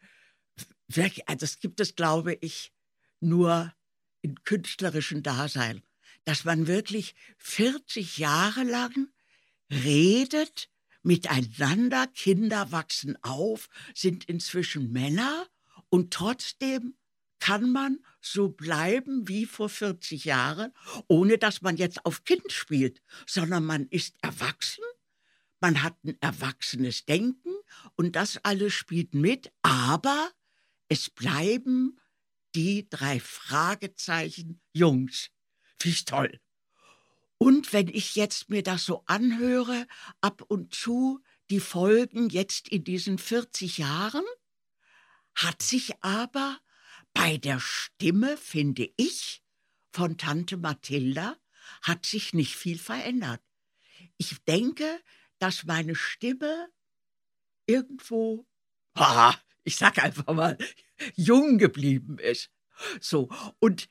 [1.25, 2.71] Also das gibt es, glaube ich,
[3.19, 3.73] nur
[4.21, 5.83] im künstlerischen Dasein.
[6.25, 9.09] Dass man wirklich 40 Jahre lang
[9.71, 10.68] redet,
[11.03, 15.47] miteinander, Kinder wachsen auf, sind inzwischen Männer
[15.89, 16.95] und trotzdem
[17.39, 20.73] kann man so bleiben wie vor 40 Jahren,
[21.07, 24.83] ohne dass man jetzt auf Kind spielt, sondern man ist erwachsen,
[25.61, 27.53] man hat ein erwachsenes Denken
[27.95, 30.31] und das alles spielt mit, aber
[30.89, 31.99] es bleiben
[32.55, 35.29] die drei Fragezeichen Jungs.
[35.81, 36.39] Wie toll.
[37.39, 39.87] Und wenn ich jetzt mir das so anhöre,
[40.19, 44.25] ab und zu die Folgen jetzt in diesen 40 Jahren,
[45.35, 46.59] hat sich aber
[47.13, 49.41] bei der Stimme, finde ich,
[49.93, 51.37] von Tante Mathilda
[51.81, 53.41] hat sich nicht viel verändert.
[54.17, 55.01] Ich denke,
[55.39, 56.69] dass meine Stimme
[57.65, 58.45] irgendwo,
[59.63, 60.57] ich sag einfach mal,
[61.15, 62.51] jung geblieben ist.
[62.99, 63.87] So, und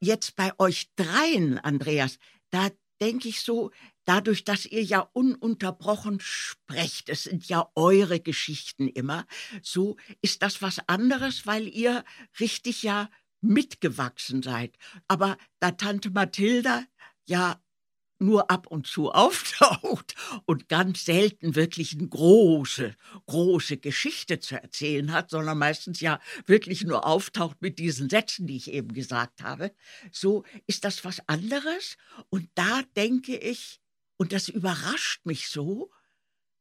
[0.00, 2.18] jetzt bei euch dreien, Andreas,
[2.50, 3.70] da denke ich so,
[4.04, 9.26] dadurch, dass ihr ja ununterbrochen sprecht, es sind ja eure Geschichten immer,
[9.62, 12.04] so ist das was anderes, weil ihr
[12.40, 14.76] richtig ja mitgewachsen seid.
[15.08, 16.84] Aber da Tante Mathilda
[17.26, 17.61] ja
[18.22, 20.14] nur ab und zu auftaucht
[20.46, 22.94] und ganz selten wirklich eine große,
[23.26, 28.56] große Geschichte zu erzählen hat, sondern meistens ja wirklich nur auftaucht mit diesen Sätzen, die
[28.56, 29.72] ich eben gesagt habe,
[30.10, 31.96] so ist das was anderes.
[32.30, 33.80] Und da denke ich,
[34.16, 35.90] und das überrascht mich so,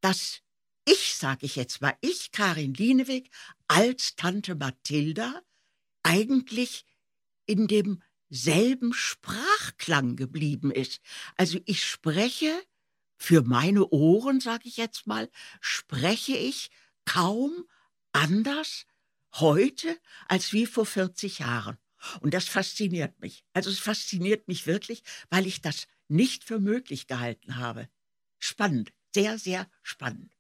[0.02, 0.42] dass
[0.86, 3.30] ich, sage ich jetzt mal, ich, Karin Lieneweg,
[3.68, 5.42] als Tante Mathilda,
[6.04, 6.86] eigentlich
[7.46, 11.02] in dem selben Sprachklang geblieben ist.
[11.36, 12.52] Also ich spreche
[13.18, 16.72] für meine Ohren, sage ich jetzt mal, spreche ich
[17.06, 17.66] kaum
[18.14, 18.88] anders
[19.36, 19.96] heute
[20.28, 21.78] als wie vor 40 Jahren.
[22.22, 23.44] Und das fasziniert mich.
[23.54, 27.90] Also es fasziniert mich wirklich, weil ich das nicht für möglich gehalten habe.
[28.40, 30.36] Spannend, sehr, sehr spannend.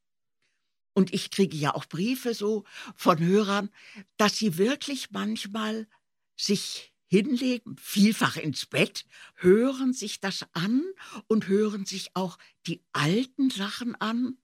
[0.93, 2.63] Und ich kriege ja auch Briefe so
[2.95, 3.69] von Hörern,
[4.17, 5.87] dass sie wirklich manchmal
[6.35, 9.05] sich hinlegen, vielfach ins Bett,
[9.35, 10.81] hören sich das an
[11.27, 12.37] und hören sich auch
[12.67, 14.37] die alten Sachen an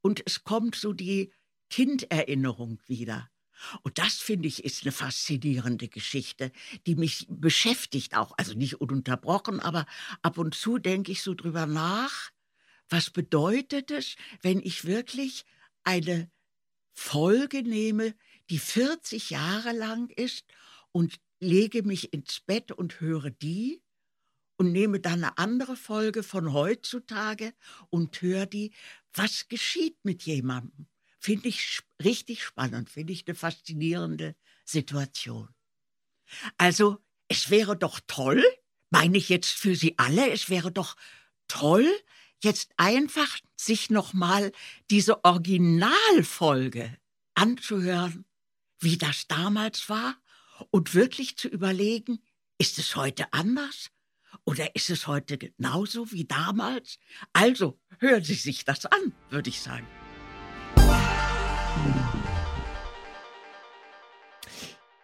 [0.00, 1.32] und es kommt so die
[1.70, 3.30] Kinderinnerung wieder.
[3.82, 6.50] Und das finde ich ist eine faszinierende Geschichte,
[6.86, 9.86] die mich beschäftigt auch, also nicht ununterbrochen, aber
[10.22, 12.30] ab und zu denke ich so drüber nach,
[12.88, 15.44] was bedeutet es, wenn ich wirklich
[15.84, 16.30] eine
[16.94, 18.16] Folge nehme,
[18.50, 20.46] die 40 Jahre lang ist
[20.90, 23.82] und lege mich ins Bett und höre die
[24.56, 27.54] und nehme dann eine andere Folge von heutzutage
[27.90, 28.72] und höre die,
[29.14, 30.86] was geschieht mit jemandem.
[31.20, 35.48] Finde ich richtig spannend, finde ich eine faszinierende Situation.
[36.56, 38.42] Also, es wäre doch toll,
[38.90, 40.96] meine ich jetzt für Sie alle, es wäre doch
[41.46, 41.86] toll,
[42.42, 44.52] jetzt einfach sich nochmal
[44.90, 46.96] diese Originalfolge
[47.34, 48.24] anzuhören,
[48.80, 50.16] wie das damals war
[50.70, 52.18] und wirklich zu überlegen,
[52.58, 53.90] ist es heute anders
[54.44, 56.98] oder ist es heute genauso wie damals?
[57.32, 59.86] Also hören Sie sich das an, würde ich sagen.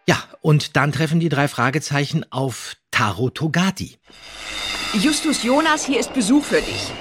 [0.06, 3.98] Ja, und dann treffen die drei Fragezeichen auf Taro Togati.
[4.94, 6.92] Justus Jonas, hier ist Besuch für dich.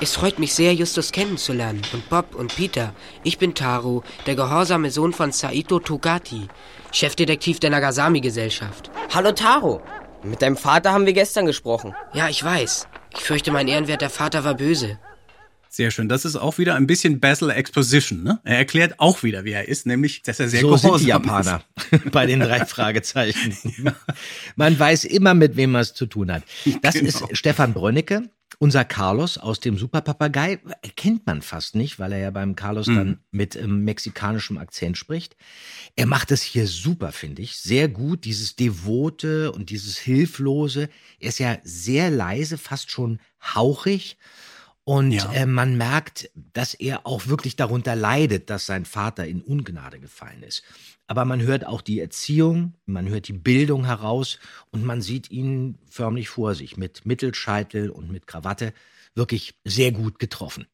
[0.00, 1.80] Es freut mich sehr, Justus kennenzulernen.
[1.92, 2.94] Und Bob und Peter.
[3.24, 6.48] Ich bin Taro, der gehorsame Sohn von Saito Togati,
[6.92, 8.90] Chefdetektiv der Nagasami-Gesellschaft.
[9.14, 9.80] Hallo Taro.
[10.22, 11.94] Mit deinem Vater haben wir gestern gesprochen.
[12.12, 12.88] Ja, ich weiß.
[13.16, 14.98] Ich fürchte, mein ehrenwerter Vater war böse.
[15.68, 16.08] Sehr schön.
[16.08, 18.22] Das ist auch wieder ein bisschen Basil Exposition.
[18.22, 18.40] Ne?
[18.44, 21.08] Er erklärt auch wieder, wie er ist, nämlich, dass er sehr so gehorsam sind die
[21.10, 21.62] Japaner
[22.12, 23.56] bei den drei Fragezeichen.
[24.56, 26.42] Man weiß immer, mit wem man es zu tun hat.
[26.82, 27.08] Das Genau.
[27.08, 28.22] ist Stefan Brönnecke,
[28.58, 30.60] unser Carlos aus dem Superpapagei.
[30.96, 33.18] Kennt man fast nicht, weil er ja beim Carlos dann Mhm.
[33.30, 35.36] mit ähm, mexikanischem Akzent spricht.
[35.96, 37.56] Er macht es hier super, finde ich.
[37.58, 40.88] Sehr gut, dieses Devote und dieses Hilflose.
[41.18, 43.20] Er ist ja sehr leise, fast schon
[43.54, 44.16] hauchig.
[44.88, 45.32] Und Ja.
[45.32, 50.44] äh, man merkt, dass er auch wirklich darunter leidet, dass sein Vater in Ungnade gefallen
[50.44, 50.62] ist.
[51.08, 54.38] Aber man hört auch die Erziehung, man hört die Bildung heraus
[54.70, 58.72] und man sieht ihn förmlich vor sich mit Mittelscheitel und mit Krawatte
[59.16, 60.68] wirklich sehr gut getroffen.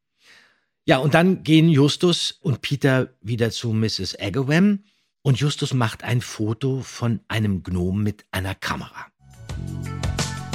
[0.84, 4.18] Ja, und dann gehen Justus und Peter wieder zu Mrs.
[4.20, 4.80] Agawam
[5.22, 9.06] und Justus macht ein Foto von einem Gnom mit einer Kamera.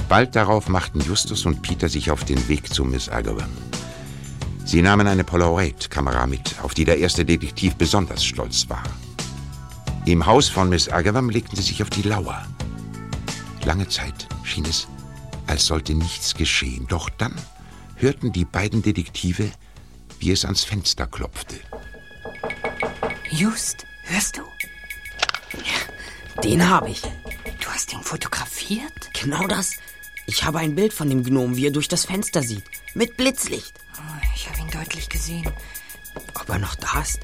[0.09, 3.51] Bald darauf machten Justus und Peter sich auf den Weg zu Miss Agawam.
[4.63, 8.83] Sie nahmen eine Polaroid-Kamera mit, auf die der erste Detektiv besonders stolz war.
[10.05, 12.45] Im Haus von Miss Agawam legten sie sich auf die Lauer.
[13.65, 14.87] Lange Zeit schien es,
[15.45, 16.87] als sollte nichts geschehen.
[16.87, 17.35] Doch dann
[17.95, 19.51] hörten die beiden Detektive,
[20.19, 21.55] wie es ans Fenster klopfte.
[23.29, 24.41] Just, hörst du?
[26.41, 27.01] Den habe ich.
[27.01, 29.09] Du hast ihn fotografiert?
[29.13, 29.73] Genau das.
[30.29, 32.65] Ich habe ein Bild von dem Gnom, wie er durch das Fenster sieht.
[32.93, 33.73] Mit Blitzlicht.
[33.95, 35.49] Oh, ich habe ihn deutlich gesehen.
[36.35, 37.21] Ob er noch da ist?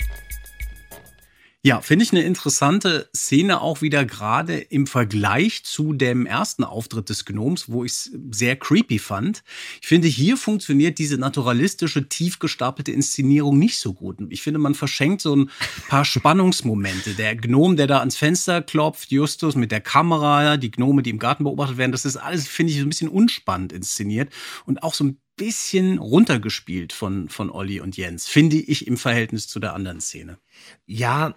[1.65, 7.07] Ja, finde ich eine interessante Szene auch wieder gerade im Vergleich zu dem ersten Auftritt
[7.07, 9.45] des Gnoms, wo ich es sehr creepy fand.
[9.81, 14.17] Ich finde, hier funktioniert diese naturalistische, tief gestapelte Inszenierung nicht so gut.
[14.27, 15.49] Ich finde, man verschenkt so ein
[15.87, 17.13] paar Spannungsmomente.
[17.13, 21.19] Der Gnom, der da ans Fenster klopft, Justus mit der Kamera, die Gnome, die im
[21.19, 24.33] Garten beobachtet werden, das ist alles, finde ich, so ein bisschen unspannend inszeniert
[24.65, 29.47] und auch so ein bisschen runtergespielt von, von Olli und Jens, finde ich im Verhältnis
[29.47, 30.37] zu der anderen Szene.
[30.85, 31.35] Ja,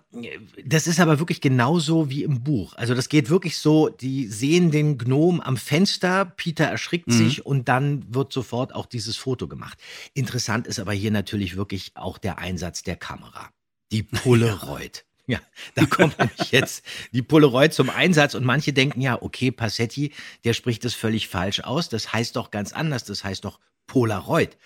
[0.64, 2.74] das ist aber wirklich genauso wie im Buch.
[2.74, 7.12] Also das geht wirklich so, die sehen den Gnom am Fenster, Peter erschrickt Mhm.
[7.12, 9.78] sich und dann wird sofort auch dieses Foto gemacht.
[10.14, 13.50] Interessant ist aber hier natürlich wirklich auch der Einsatz der Kamera.
[13.92, 15.04] Die Polaroid.
[15.28, 15.40] Ja,
[15.74, 20.12] da kommt nämlich jetzt die Polaroid zum Einsatz und manche denken ja, okay, Passetti,
[20.44, 21.88] der spricht das völlig falsch aus.
[21.88, 23.02] Das heißt doch ganz anders.
[23.02, 24.56] Das heißt doch Polaroid.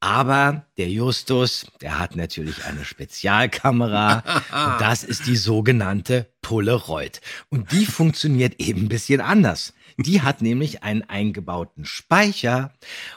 [0.00, 7.22] Aber der Justus, der hat natürlich eine Spezialkamera und das ist die sogenannte Polaroid.
[7.48, 9.72] Und die funktioniert eben ein bisschen anders.
[9.96, 12.74] Die hat nämlich einen eingebauten Speicher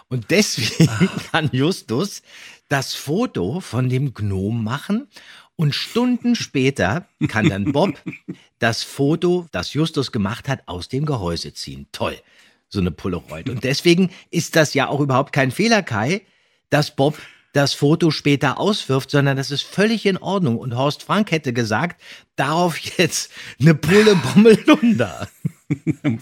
[0.07, 2.21] und deswegen kann Justus
[2.69, 5.09] das Foto von dem Gnom machen
[5.57, 8.01] und Stunden später kann dann Bob
[8.59, 11.87] das Foto, das Justus gemacht hat, aus dem Gehäuse ziehen.
[11.91, 12.17] Toll,
[12.69, 13.49] so eine Polaroid.
[13.49, 16.21] Und deswegen ist das ja auch überhaupt kein Fehler, Kai,
[16.69, 17.17] dass Bob
[17.53, 20.57] das Foto später auswirft, sondern das ist völlig in Ordnung.
[20.57, 22.01] Und Horst Frank hätte gesagt,
[22.35, 25.27] darauf jetzt eine Pulle Bommelunder.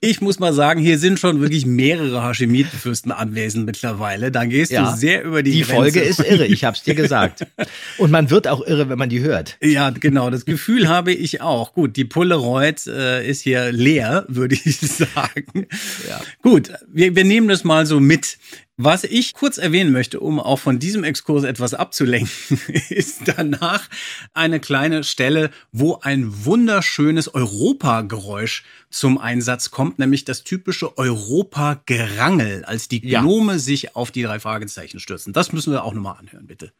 [0.00, 4.32] Ich muss mal sagen, hier sind schon wirklich mehrere Hashemitenfürsten anwesend mittlerweile.
[4.32, 5.74] Da gehst du sehr über die, Die Grenze.
[5.74, 7.46] Folge ist irre, ich hab's dir gesagt.
[7.98, 9.56] Und man wird auch irre, wenn man die hört.
[9.62, 10.30] Ja, genau.
[10.30, 11.74] Das Gefühl habe ich auch.
[11.74, 15.66] Gut, die Polaroid äh, ist hier leer, würde ich sagen.
[16.08, 16.20] Ja.
[16.42, 18.38] Gut, wir, wir nehmen das mal so mit.
[18.84, 23.88] Was ich kurz erwähnen möchte, um auch von diesem Exkurs etwas abzulenken, ist danach
[24.34, 32.88] eine kleine Stelle, wo ein wunderschönes Europa-Geräusch zum Einsatz kommt, nämlich das typische Europa-Gerangel, als
[32.88, 33.20] die Ja.
[33.20, 35.32] Gnome sich auf die drei Fragezeichen stürzen.
[35.32, 36.72] Das müssen wir auch nochmal anhören, bitte.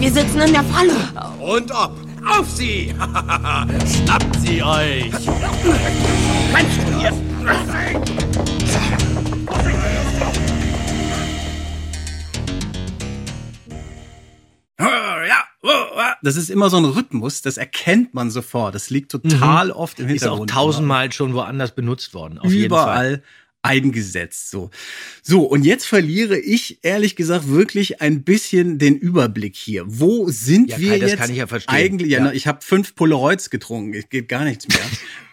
[0.00, 0.96] Wir sitzen in der Falle.
[1.40, 1.96] Und ob.
[2.26, 2.92] Auf sie!
[4.02, 5.12] Schnappt sie euch!
[6.52, 8.29] Meinst du
[16.22, 18.74] das ist immer so ein Rhythmus, das erkennt man sofort.
[18.74, 20.12] Das liegt total oft im Mhm.
[20.14, 20.50] Ist auch Hintergrund.
[20.50, 22.38] tausendmal schon woanders benutzt worden.
[22.38, 22.82] Auf jeden Fall.
[22.82, 23.22] überall
[23.62, 24.50] eingesetzt.
[24.50, 24.70] So.
[25.22, 29.84] so, und jetzt verliere ich ehrlich gesagt wirklich ein bisschen den Überblick hier.
[29.86, 31.74] Wo sind Ja, wir Kai, das jetzt kann ich ja verstehen.
[31.74, 32.10] eigentlich?
[32.10, 32.24] Ja, Ja.
[32.24, 34.78] na, ich habe fünf Polaroids getrunken, es geht gar nichts mehr.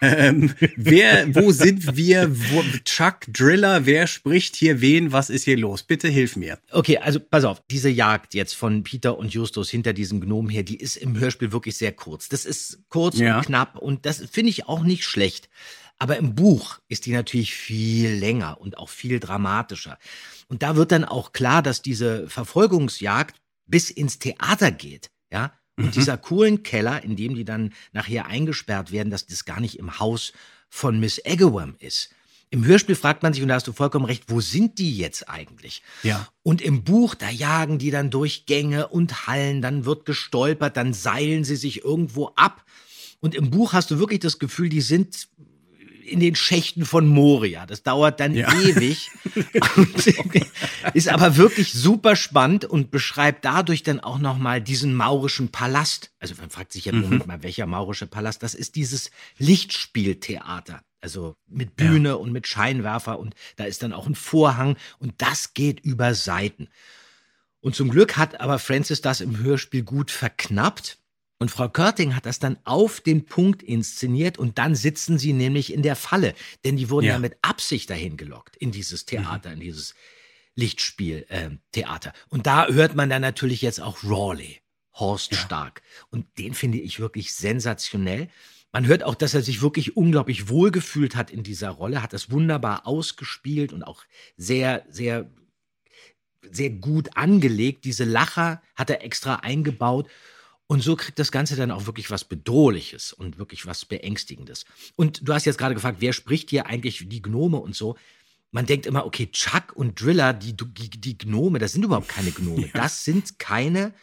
[0.18, 2.30] ähm, wer, wo sind wir?
[2.52, 5.10] Wo, Chuck Driller, wer spricht hier wen?
[5.12, 5.82] Was ist hier los?
[5.82, 6.58] Bitte hilf mir.
[6.70, 10.62] Okay, also pass auf, diese Jagd jetzt von Peter und Justus hinter diesem Gnomen her,
[10.62, 12.28] die ist im Hörspiel wirklich sehr kurz.
[12.28, 13.38] Das ist kurz Ja.
[13.38, 15.48] und knapp und das finde ich auch nicht schlecht.
[15.98, 19.98] Aber im Buch ist die natürlich viel länger und auch viel dramatischer.
[20.48, 23.36] Und da wird dann auch klar, dass diese Verfolgungsjagd
[23.66, 25.52] bis ins Theater geht, ja.
[25.76, 29.78] Und dieser coolen Keller, in dem die dann nachher eingesperrt werden, dass das gar nicht
[29.78, 30.32] im Haus
[30.68, 32.10] von Miss Eggewam ist.
[32.50, 35.28] Im Hörspiel fragt man sich, und da hast du vollkommen recht, wo sind die jetzt
[35.28, 35.82] eigentlich?
[36.02, 36.26] Ja.
[36.42, 40.94] Und im Buch, da jagen die dann durch Gänge und Hallen, dann wird gestolpert, dann
[40.94, 42.64] seilen sie sich irgendwo ab.
[43.20, 45.28] Und im Buch hast du wirklich das Gefühl, die sind
[46.08, 47.66] in den Schächten von Moria.
[47.66, 48.52] Das dauert dann Ja.
[48.60, 49.10] ewig.
[50.94, 56.10] Ist aber wirklich super spannend und beschreibt dadurch dann auch nochmal diesen maurischen Palast.
[56.18, 57.22] Also man fragt sich ja, Mhm.
[57.26, 58.42] Mal, welcher maurische Palast?
[58.42, 60.82] Das ist dieses Lichtspieltheater.
[61.00, 65.54] Also mit Bühne und mit Scheinwerfer und da ist dann auch ein Vorhang und das
[65.54, 66.68] geht über Seiten.
[67.60, 70.97] Und zum Glück hat aber Francis das im Hörspiel gut verknappt.
[71.40, 75.72] Und Frau Körting hat das dann auf den Punkt inszeniert und dann sitzen sie nämlich
[75.72, 76.34] in der Falle.
[76.64, 77.18] Denn die wurden ja, Ja.
[77.20, 79.94] mit Absicht dahin gelockt in dieses Theater, in dieses
[80.56, 82.12] Lichtspiel-Theater.
[82.30, 84.60] und da hört man dann natürlich jetzt auch Rawley,
[84.94, 85.82] Horst Stark.
[86.10, 88.28] Und den finde ich wirklich sensationell.
[88.72, 92.30] Man hört auch, dass er sich wirklich unglaublich wohlgefühlt hat in dieser Rolle, hat das
[92.32, 94.02] wunderbar ausgespielt und auch
[94.36, 95.30] sehr, sehr
[96.50, 97.84] sehr gut angelegt.
[97.84, 100.08] Diese Lacher hat er extra eingebaut.
[100.70, 104.66] Und so kriegt das Ganze dann auch wirklich was Bedrohliches und wirklich was Beängstigendes.
[104.96, 107.96] Und du hast jetzt gerade gefragt, wer spricht hier eigentlich die Gnome und so?
[108.50, 112.32] Man denkt immer, okay, Chuck und Driller, die, die, die Gnome, das sind überhaupt keine
[112.32, 112.68] Gnome.
[112.74, 113.94] Das sind keine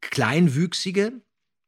[0.00, 1.12] kleinwüchsige,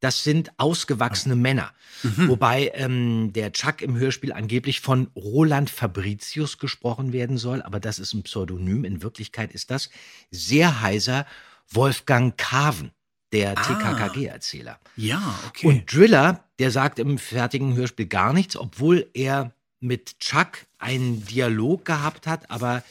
[0.01, 1.73] das sind ausgewachsene Männer.
[2.03, 7.99] Wobei ähm, der Chuck im Hörspiel angeblich von Roland Fabricius gesprochen werden soll, aber das
[7.99, 8.85] ist ein Pseudonym.
[8.85, 9.91] In Wirklichkeit ist das
[10.31, 11.27] sehr heiser
[11.69, 12.93] Wolfgang Kaven,
[13.33, 14.79] der TKKG-Erzähler.
[14.97, 15.67] Ja, okay.
[15.67, 21.85] Und Driller, der sagt im fertigen Hörspiel gar nichts, obwohl er mit Chuck einen Dialog
[21.85, 22.83] gehabt hat, aber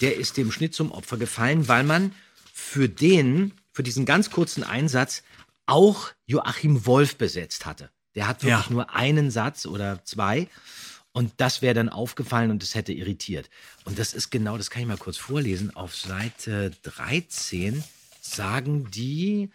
[0.00, 2.14] der ist dem Schnitt zum Opfer gefallen, weil man
[2.52, 5.22] für den, für diesen ganz kurzen Einsatz
[5.66, 7.90] auch Joachim Wolf besetzt hatte.
[8.14, 8.72] Der hat wirklich Ja.
[8.72, 10.48] nur einen Satz oder zwei.
[11.12, 13.50] Und das wäre dann aufgefallen und das hätte irritiert.
[13.84, 15.74] Und das ist genau, das kann ich mal kurz vorlesen.
[15.76, 17.84] Auf Seite 13
[18.24, 19.50] sagen die,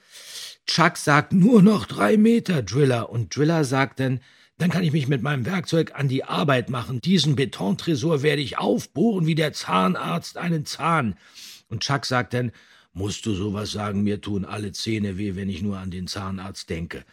[0.65, 3.09] Chuck sagt nur noch drei Meter, Driller.
[3.09, 4.19] Und Driller sagt dann,
[4.57, 6.99] dann kann ich mich mit meinem Werkzeug an die Arbeit machen.
[6.99, 11.15] Diesen Betontresor werde ich aufbohren wie der Zahnarzt einen Zahn.
[11.69, 12.51] Und Chuck sagt dann,
[12.93, 16.69] musst du sowas sagen, mir tun alle Zähne weh, wenn ich nur an den Zahnarzt
[16.69, 17.03] denke.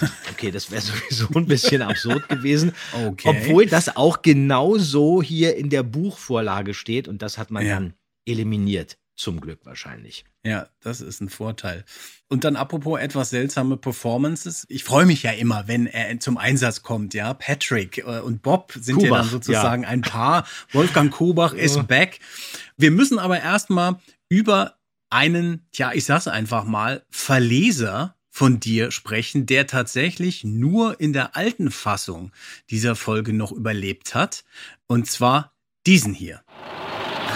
[0.32, 2.72] Okay, das wäre sowieso ein bisschen absurd gewesen.
[3.06, 3.28] Okay.
[3.28, 7.74] Obwohl das auch genau so hier in der Buchvorlage steht und das hat man Ja.
[7.74, 7.94] dann
[8.26, 8.96] eliminiert.
[9.16, 10.24] Zum Glück wahrscheinlich.
[10.44, 11.84] Ja, das ist ein Vorteil.
[12.28, 14.66] Und dann apropos etwas seltsame Performances.
[14.68, 17.32] Ich freue mich ja immer, wenn er zum Einsatz kommt, ja.
[17.32, 20.46] Patrick äh, und Bob sind ja Kubach, dann sozusagen ein Paar.
[20.72, 22.18] Wolfgang Kubach ist back.
[22.76, 24.78] Wir müssen aber erstmal über
[25.10, 31.36] einen, tja, ich sag's einfach mal, Verleser von dir sprechen, der tatsächlich nur in der
[31.36, 32.32] alten Fassung
[32.68, 34.44] dieser Folge noch überlebt hat.
[34.88, 35.54] Und zwar
[35.86, 36.42] diesen hier.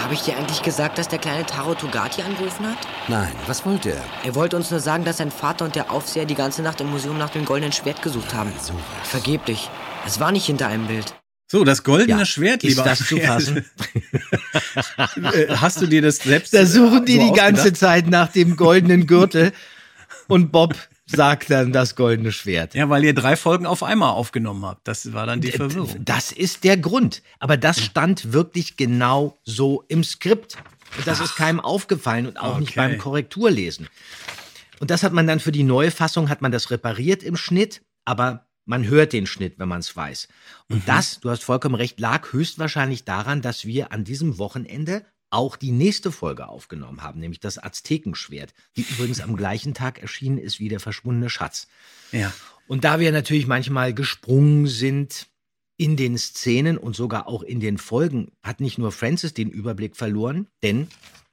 [0.09, 2.79] Habe ich dir eigentlich gesagt, dass der kleine Taro Togati angerufen hat?
[3.09, 4.03] Nein, was wollte er?
[4.25, 6.89] Er wollte uns nur sagen, dass sein Vater und der Aufseher die ganze Nacht im
[6.89, 8.51] Museum nach dem goldenen Schwert gesucht haben.
[9.03, 9.69] Vergeblich.
[10.07, 11.13] Es war nicht hinter einem Bild.
[11.45, 13.63] So, das goldene Ja, Schwert, ist lieber das zu fassen?
[15.15, 17.71] Äh, Hast du dir das selbst Da suchen die so die ganze?
[17.73, 19.51] Zeit nach dem goldenen Gürtel
[20.27, 20.73] und Bob
[21.09, 22.73] sagt dann das goldene Schwert.
[22.75, 24.87] Ja, weil ihr drei Folgen auf einmal aufgenommen habt.
[24.87, 25.95] Das war dann die Verwirrung.
[26.03, 27.21] Das ist der Grund.
[27.39, 30.57] Aber das stand wirklich genau so im Skript.
[30.97, 32.79] Und das ist keinem aufgefallen und auch nicht Okay.
[32.79, 33.87] beim Korrekturlesen.
[34.79, 37.81] Und das hat man dann für die neue Fassung, hat man das repariert im Schnitt,
[38.05, 40.27] aber man hört den Schnitt, wenn man es weiß.
[40.69, 45.55] Und das, du hast vollkommen recht, lag höchstwahrscheinlich daran, dass wir an diesem Wochenende auch
[45.55, 50.59] die nächste Folge aufgenommen haben, nämlich das Aztekenschwert, die übrigens am gleichen Tag erschienen ist
[50.59, 51.67] wie der verschwundene Schatz.
[52.11, 52.33] Ja.
[52.67, 55.27] Und da wir natürlich manchmal gesprungen sind
[55.77, 59.95] in den Szenen und sogar auch in den Folgen, hat nicht nur Francis den Überblick
[59.95, 60.87] verloren, denn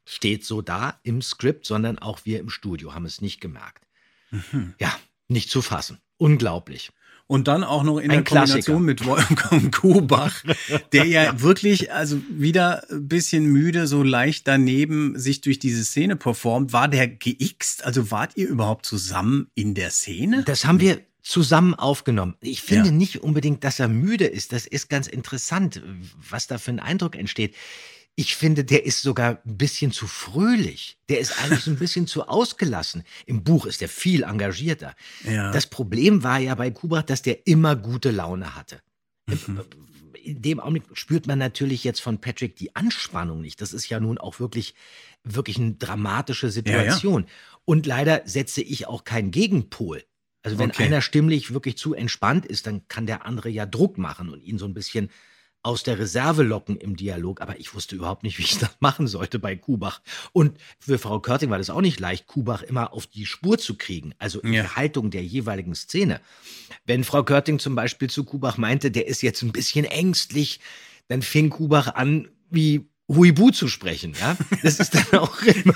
[0.05, 3.87] steht so da im Skript, sondern auch wir im Studio haben es nicht gemerkt.
[4.79, 4.97] Ja,
[5.29, 5.99] nicht zu fassen.
[6.17, 6.91] Unglaublich.
[7.29, 10.45] Und dann auch noch in Ein der Kombination mit Wolfgang Kubach,
[10.93, 16.15] der ja wirklich, also wieder ein bisschen müde, so leicht daneben sich durch diese Szene
[16.15, 16.73] performt.
[16.73, 17.85] War der geixt?
[17.85, 20.45] Also wart ihr überhaupt zusammen in der Szene?
[20.45, 22.37] Das haben wir zusammen aufgenommen.
[22.41, 22.95] Ich finde Ja.
[22.95, 24.53] nicht unbedingt, dass er müde ist.
[24.53, 25.83] Das ist ganz interessant,
[26.31, 27.57] was da für ein Eindruck entsteht.
[28.19, 30.97] Ich finde, der ist sogar ein bisschen zu fröhlich.
[31.11, 33.05] Der ist eigentlich so ein bisschen zu ausgelassen.
[33.27, 34.97] Im Buch ist er viel engagierter.
[35.23, 35.53] Ja.
[35.53, 38.81] Das Problem war ja bei Kubach, dass der immer gute Laune hatte.
[40.15, 43.61] In dem Augenblick spürt man natürlich jetzt von Patrick die Anspannung nicht.
[43.61, 44.75] Das ist ja nun auch wirklich,
[45.23, 47.27] wirklich eine dramatische Situation.
[47.67, 50.03] Und leider setze ich auch keinen Gegenpol.
[50.43, 50.85] Also wenn Okay.
[50.85, 54.59] einer stimmlich wirklich zu entspannt ist, dann kann der andere ja Druck machen und ihn
[54.59, 55.11] so ein bisschen
[55.67, 57.41] aus der Reserve locken im Dialog.
[57.41, 60.01] Aber ich wusste überhaupt nicht, wie ich das machen sollte bei Kubach.
[60.33, 63.77] Und für Frau Körting war das auch nicht leicht, Kubach immer auf die Spur zu
[63.77, 64.15] kriegen.
[64.19, 64.63] Also in Ja.
[64.63, 66.21] der Haltung der jeweiligen Szene.
[66.87, 70.61] Wenn Frau Körting zum Beispiel zu Kubach meinte, der ist jetzt ein bisschen ängstlich,
[71.09, 74.37] dann fing Kubach an, wie Huibu zu sprechen, ja.
[74.63, 75.75] Das ist dann auch immer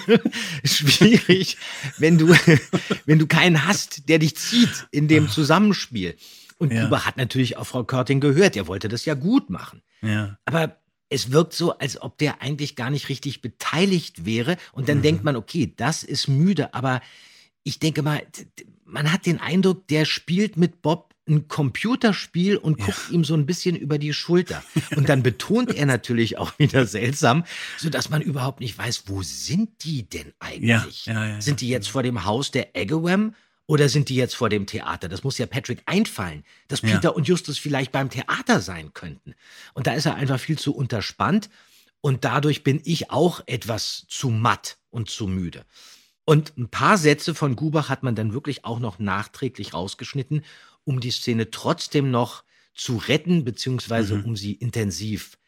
[0.65, 1.57] schwierig,
[1.99, 2.29] wenn du,
[3.07, 6.17] wenn du keinen hast, der dich zieht in dem Zusammenspiel.
[6.61, 6.85] Und Ja.
[6.85, 9.83] Kubach hat natürlich auch Frau Körting gehört, er wollte das ja gut machen.
[10.03, 10.39] Ja.
[10.45, 10.77] Aber
[11.09, 14.57] es wirkt so, als ob der eigentlich gar nicht richtig beteiligt wäre.
[14.73, 16.75] Und dann denkt man, okay, das ist müde.
[16.75, 17.01] Aber
[17.65, 18.23] ich denke mal,
[18.85, 23.47] man hat den Eindruck, der spielt mit Bob ein Computerspiel und guckt ihm so ein
[23.47, 24.63] bisschen über die Schulter.
[24.97, 27.45] Und dann betont er natürlich auch wieder seltsam,
[27.79, 31.07] sodass man überhaupt nicht weiß, wo sind die denn eigentlich?
[31.07, 33.35] Ja, ja, ja, sind die jetzt vor dem Haus der Eggewam
[33.71, 35.09] oder sind die jetzt vor dem Theater?
[35.09, 36.89] Das muss ja Patrick einfallen, dass Ja.
[36.97, 39.35] Peter und Justus vielleicht beim Theater sein könnten.
[39.75, 41.49] Und da ist er einfach viel zu unterspannt.
[42.01, 45.65] Und dadurch bin ich auch etwas zu matt und zu müde.
[46.25, 50.45] Und ein paar Sätze von Gubach hat man dann wirklich auch noch nachträglich rausgeschnitten,
[50.83, 52.43] um die Szene trotzdem noch
[52.75, 54.25] zu retten, beziehungsweise Mhm.
[54.25, 55.39] um sie intensiv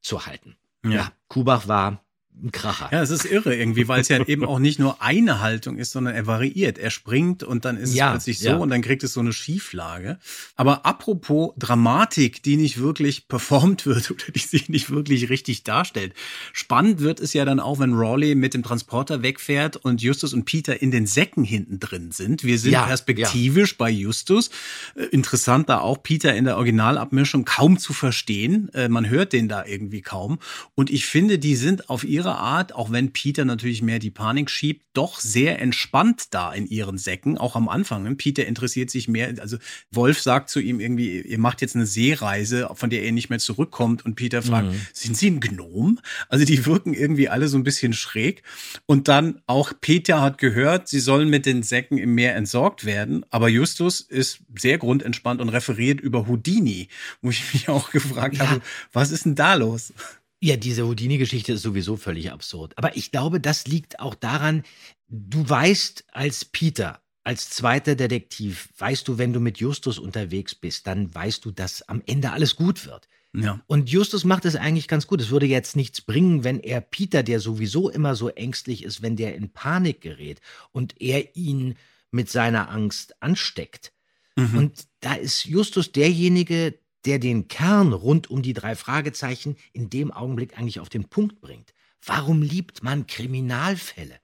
[0.00, 0.56] zu halten.
[0.84, 0.90] Ja.
[0.90, 2.02] Ja, Kubach war
[2.42, 2.88] ein Kracher.
[2.92, 5.92] Ja, es ist irre irgendwie, weil es ja eben auch nicht nur eine Haltung ist,
[5.92, 6.78] sondern er variiert.
[6.78, 8.56] Er springt und dann ist Ja, es plötzlich so ja.
[8.56, 10.18] und dann kriegt es so eine Schieflage.
[10.56, 16.14] Aber apropos Dramatik, die nicht wirklich performt wird oder die sich nicht wirklich richtig darstellt.
[16.52, 20.44] Spannend wird es ja dann auch, wenn Rawley mit dem Transporter wegfährt und Justus und
[20.44, 22.44] Peter in den Säcken hinten drin sind.
[22.44, 24.50] Wir sind Ja, perspektivisch bei Justus.
[24.94, 28.68] Äh, Interessant da auch Peter in der Originalabmischung kaum zu verstehen.
[28.74, 30.38] Äh, Man hört den da irgendwie kaum.
[30.74, 34.50] Und ich finde, die sind auf ihre Art, auch wenn Peter natürlich mehr die Panik
[34.50, 38.16] schiebt, doch sehr entspannt da in ihren Säcken, auch am Anfang.
[38.16, 39.56] Peter interessiert sich mehr, also
[39.90, 43.38] Wolf sagt zu ihm irgendwie, ihr macht jetzt eine Seereise, von der ihr nicht mehr
[43.38, 44.04] zurückkommt.
[44.04, 44.80] Und Peter fragt, Mhm.
[44.92, 46.00] sind Sie ein Gnom?
[46.28, 48.42] Also die wirken irgendwie alle so ein bisschen schräg.
[48.86, 53.24] Und dann auch Peter hat gehört, sie sollen mit den Säcken im Meer entsorgt werden.
[53.30, 56.88] Aber Justus ist sehr grundentspannt und referiert über Houdini,
[57.22, 58.50] wo ich mich auch gefragt Ja.
[58.50, 58.60] habe,
[58.92, 59.92] was ist denn da los?
[60.40, 62.76] Ja, diese Houdini-Geschichte ist sowieso völlig absurd.
[62.78, 64.62] Aber ich glaube, das liegt auch daran,
[65.08, 70.86] du weißt als Peter, als zweiter Detektiv, weißt du, wenn du mit Justus unterwegs bist,
[70.86, 73.08] dann weißt du, dass am Ende alles gut wird.
[73.34, 73.60] Ja.
[73.66, 75.20] Und Justus macht es eigentlich ganz gut.
[75.20, 79.16] Es würde jetzt nichts bringen, wenn er Peter, der sowieso immer so ängstlich ist, wenn
[79.16, 80.40] der in Panik gerät
[80.72, 81.74] und er ihn
[82.10, 83.92] mit seiner Angst ansteckt.
[84.36, 84.56] Mhm.
[84.56, 90.10] Und da ist Justus derjenige, der den Kern rund um die drei Fragezeichen in dem
[90.10, 91.72] Augenblick eigentlich auf den Punkt bringt.
[92.04, 94.20] Warum liebt man Kriminalfälle?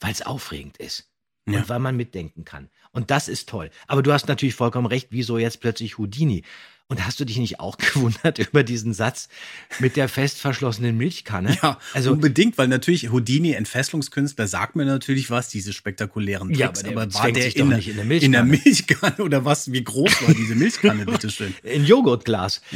[0.00, 1.10] Weil es aufregend ist.
[1.46, 1.60] Ja.
[1.60, 2.68] Und weil man mitdenken kann.
[2.92, 3.70] Und das ist toll.
[3.86, 6.44] Aber du hast natürlich vollkommen recht, wieso jetzt plötzlich Houdini?
[6.90, 9.28] Und hast du dich nicht auch gewundert über diesen Satz
[9.78, 11.56] mit der fest verschlossenen Milchkanne?
[11.62, 16.80] Ja, also unbedingt, weil natürlich Houdini, Entfesselungskünstler, sagt mir natürlich was, diese spektakulären Ja, Tricks.
[16.84, 18.60] aber der aber war der in, der- nicht in der in der Milchkanne.
[18.64, 19.72] Milchkanne oder was?
[19.72, 21.54] Wie groß war diese Milchkanne, bitteschön?
[21.64, 22.60] Ein Joghurtglas.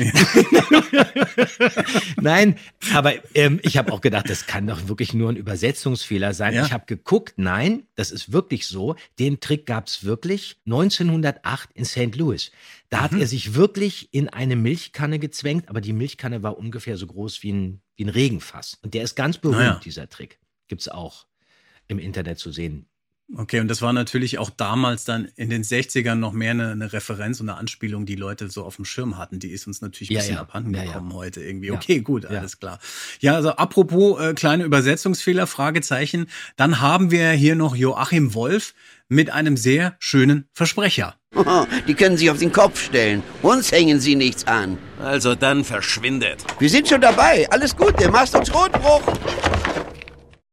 [2.20, 2.56] Nein,
[2.92, 6.54] aber ähm, ich habe auch gedacht, das kann doch wirklich nur ein Übersetzungsfehler sein.
[6.54, 6.64] Ja.
[6.64, 8.96] Ich habe geguckt, nein, das ist wirklich so.
[9.18, 12.14] Den Trick gab es wirklich 1908 in St.
[12.16, 12.50] Louis.
[12.90, 13.20] Da hat Mhm.
[13.22, 17.52] er sich wirklich in eine Milchkanne gezwängt, aber die Milchkanne war ungefähr so groß wie
[17.52, 18.78] ein wie ein Regenfass.
[18.82, 19.80] Und der ist ganz berühmt, Naja.
[19.84, 20.40] dieser Trick.
[20.68, 21.26] Gibt's auch
[21.86, 22.86] im Internet zu sehen.
[23.36, 26.92] Okay, und das war natürlich auch damals dann in den 60ern noch mehr eine, eine
[26.92, 29.38] Referenz und eine Anspielung, die Leute so auf dem Schirm hatten.
[29.38, 30.40] Die ist uns natürlich ein Ja, bisschen ja.
[30.42, 30.86] abhanden Ja, ja.
[30.92, 31.68] gekommen heute irgendwie.
[31.68, 31.74] Ja.
[31.74, 32.30] Okay, gut, Ja.
[32.38, 32.78] alles klar.
[33.20, 36.26] Ja, also apropos äh, kleine Übersetzungsfehler, Fragezeichen.
[36.56, 38.74] Dann haben wir hier noch Joachim Wolf
[39.08, 41.14] mit einem sehr schönen Versprecher.
[41.88, 43.22] Die können sich auf den Kopf stellen.
[43.42, 44.78] Uns hängen sie nichts an.
[45.02, 46.44] Also dann verschwindet.
[46.58, 47.48] Wir sind schon dabei.
[47.50, 49.02] Alles gut, der Mast und Schrotbruch.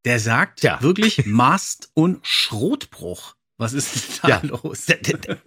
[0.06, 3.36] Der sagt wirklich Mast- und Schrotbruch.
[3.58, 4.88] Was ist denn da los?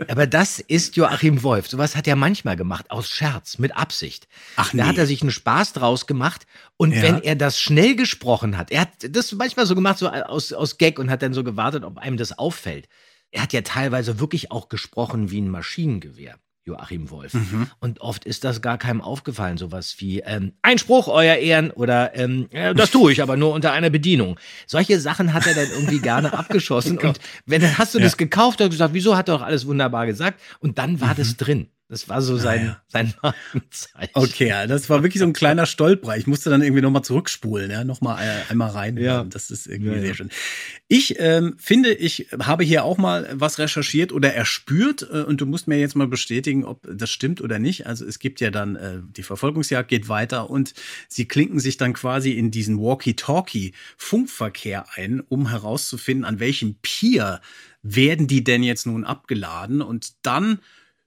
[0.06, 1.68] Aber das ist Joachim Wolf.
[1.68, 4.28] Sowas hat er manchmal gemacht, aus Scherz, mit Absicht.
[4.54, 4.82] Ach Da nee.
[4.84, 6.46] hat er sich einen Spaß draus gemacht.
[6.76, 7.02] Und Ja.
[7.02, 10.78] wenn er das schnell gesprochen hat, er hat das manchmal so gemacht, so aus, aus
[10.78, 12.88] Gag und hat dann so gewartet, ob einem das auffällt.
[13.32, 17.34] Er hat ja teilweise wirklich auch gesprochen wie ein Maschinengewehr, Joachim Wolf.
[17.34, 17.68] Mhm.
[17.80, 22.48] Und oft ist das gar keinem aufgefallen, sowas wie ähm, Einspruch, euer Ehren, oder ähm,
[22.50, 24.38] äh, das tue ich aber nur unter einer Bedienung.
[24.66, 26.98] Solche Sachen hat er dann irgendwie gerne abgeschossen.
[26.98, 28.04] und wenn dann hast du Ja.
[28.04, 30.40] das gekauft, hast du gesagt, wieso hat er doch alles wunderbar gesagt?
[30.60, 31.16] Und dann war Mhm.
[31.18, 31.68] das drin.
[31.88, 34.10] Das war so sein, sein Markenzeichen.
[34.14, 36.16] Okay, ja, das war wirklich so ein kleiner Stolperer.
[36.16, 38.96] Ich musste dann irgendwie nochmal zurückspulen, ja, nochmal äh, einmal rein.
[38.96, 39.22] Ja.
[39.24, 40.00] Das ist irgendwie ja.
[40.00, 40.30] sehr schön.
[40.88, 45.46] Ich ähm, finde, ich habe hier auch mal was recherchiert oder erspürt äh, und du
[45.46, 47.86] musst mir jetzt mal bestätigen, ob das stimmt oder nicht.
[47.86, 50.72] Also es gibt ja dann, äh, die Verfolgungsjagd geht weiter und
[51.08, 57.42] sie klinken sich dann quasi in diesen Walkie-Talkie-Funkverkehr ein, um herauszufinden, an welchem Pier
[57.82, 60.60] werden die denn jetzt nun abgeladen und dann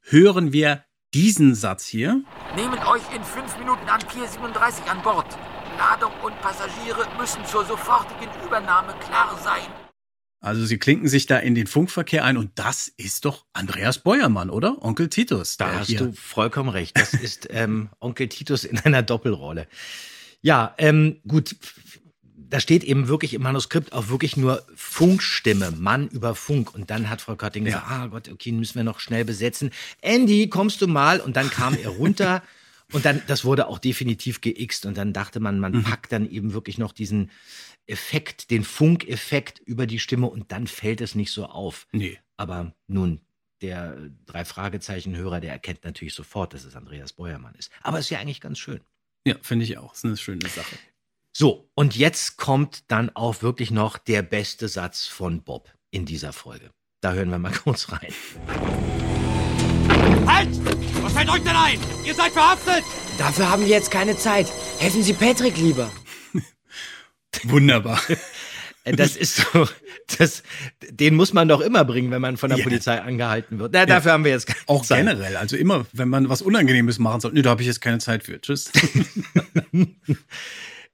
[0.10, 0.84] hören wir
[1.14, 2.24] diesen Satz hier.
[2.56, 5.38] Nehmen euch in fünf Minuten an Pier 37 an Bord.
[5.78, 9.68] Ladung und Passagiere müssen zur sofortigen Übernahme klar sein.
[10.40, 14.50] Also sie klinken sich da in den Funkverkehr ein und das ist doch Andreas Beuermann,
[14.50, 14.84] oder?
[14.84, 15.58] Onkel Titus.
[15.58, 16.98] Da hast hier- du vollkommen recht.
[16.98, 19.68] Das ist ähm, Onkel Titus in einer Doppelrolle.
[20.42, 21.56] Ja, ähm, gut.
[22.50, 26.74] Da steht eben wirklich im Manuskript auch wirklich nur Funkstimme, Mann über Funk.
[26.74, 29.72] Und dann hat Frau Kötting gesagt, ah Gott, okay, müssen wir noch schnell besetzen.
[30.02, 31.20] Andy, kommst du mal?
[31.20, 32.44] Und dann kam er runter.
[32.94, 34.86] Und dann, das wurde auch definitiv geixt.
[34.86, 35.84] Und dann dachte man, man Mhm.
[35.84, 37.32] packt dann eben wirklich noch diesen
[37.86, 41.86] Effekt, den Funkeffekt über die Stimme und dann fällt es nicht so auf.
[41.92, 42.18] Nee.
[42.38, 43.20] Aber nun,
[43.62, 47.72] der drei Fragezeichen-Hörer, der erkennt natürlich sofort, dass es Andreas Beuermann ist.
[47.82, 48.80] Aber ist ja eigentlich ganz schön.
[49.26, 49.94] Ja, finde ich auch.
[49.94, 50.78] Ist eine schöne Sache.
[51.40, 56.34] So, und jetzt kommt dann auch wirklich noch der beste Satz von Bob in dieser
[56.34, 56.72] Folge.
[57.00, 58.12] Da hören wir mal kurz rein.
[60.26, 60.50] Halt!
[61.04, 61.80] Was fällt euch denn ein?
[62.04, 62.84] Ihr seid verhaftet!
[63.20, 64.52] Dafür haben wir jetzt keine Zeit.
[64.80, 65.92] Helfen Sie Patrick lieber.
[67.44, 68.02] Wunderbar.
[68.84, 69.68] Äh, Das ist so,
[70.18, 70.42] das,
[70.90, 72.64] den muss man doch immer bringen, wenn man von der Ja.
[72.64, 73.74] Polizei angehalten wird.
[73.74, 75.06] Na, dafür haben wir jetzt keine Auch Zeit.
[75.06, 75.38] generell.
[75.38, 77.34] Also immer, wenn man was Unangenehmes machen soll.
[77.34, 78.42] Nee, da habe ich jetzt keine Zeit für.
[78.42, 78.72] Tschüss.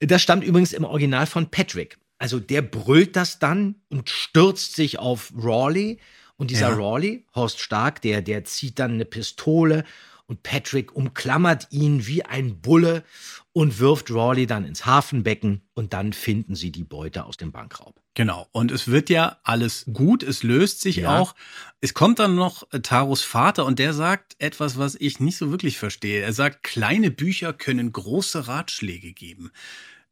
[0.08, 1.98] Das stammt übrigens im Original von Patrick.
[2.18, 6.00] Also der brüllt das dann und stürzt sich auf Rawley.
[6.36, 6.76] Und dieser Ja.
[6.76, 9.84] Rawley, Horst Stark, der, der zieht dann eine Pistole
[10.26, 13.04] und Patrick umklammert ihn wie ein Bulle
[13.52, 18.02] und wirft Rawley dann ins Hafenbecken und dann finden sie die Beute aus dem Bankraub.
[18.16, 18.48] Genau.
[18.52, 20.24] Und es wird ja alles gut.
[20.24, 21.20] Es löst sich Ja.
[21.20, 21.36] auch.
[21.82, 25.52] Es kommt dann noch äh, Taros Vater und der sagt etwas, was ich nicht so
[25.52, 26.22] wirklich verstehe.
[26.22, 29.52] Er sagt, kleine Bücher können große Ratschläge geben.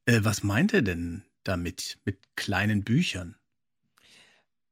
[0.06, 3.36] Äh, was meint er denn damit, mit kleinen Büchern?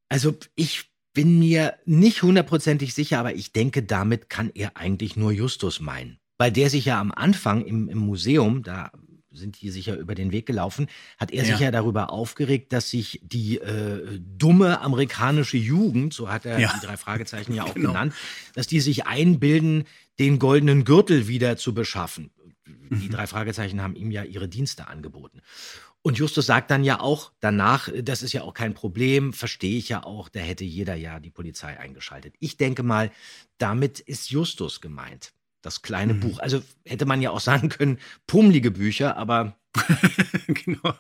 [0.10, 5.32] Also ich bin mir nicht hundertprozentig sicher, aber ich denke, damit kann er eigentlich nur
[5.32, 6.20] Justus meinen.
[6.38, 8.92] Weil der sich ja am Anfang im, im Museum, da
[9.32, 10.88] sind die sicher über den Weg gelaufen,
[11.20, 11.52] hat er Ja.
[11.52, 16.74] sich ja darüber aufgeregt, dass sich die äh, dumme amerikanische Jugend, so hat er Ja.
[16.74, 17.90] die drei Fragezeichen ja auch Genau.
[17.90, 18.14] genannt,
[18.56, 19.84] dass die sich einbilden,
[20.18, 22.32] den goldenen Gürtel wieder zu beschaffen.
[22.90, 25.42] Die drei Fragezeichen haben ihm ja ihre Dienste angeboten.
[26.02, 29.90] Und Justus sagt dann ja auch danach, das ist ja auch kein Problem, verstehe ich
[29.90, 32.36] ja auch, da hätte jeder ja die Polizei eingeschaltet.
[32.40, 33.12] Ich denke mal,
[33.58, 35.34] damit ist Justus gemeint.
[35.62, 36.20] Das kleine Mhm.
[36.22, 36.40] Buch.
[36.40, 39.56] Also hätte man ja auch sagen können, pummelige Bücher, aber
[40.48, 40.94] genau.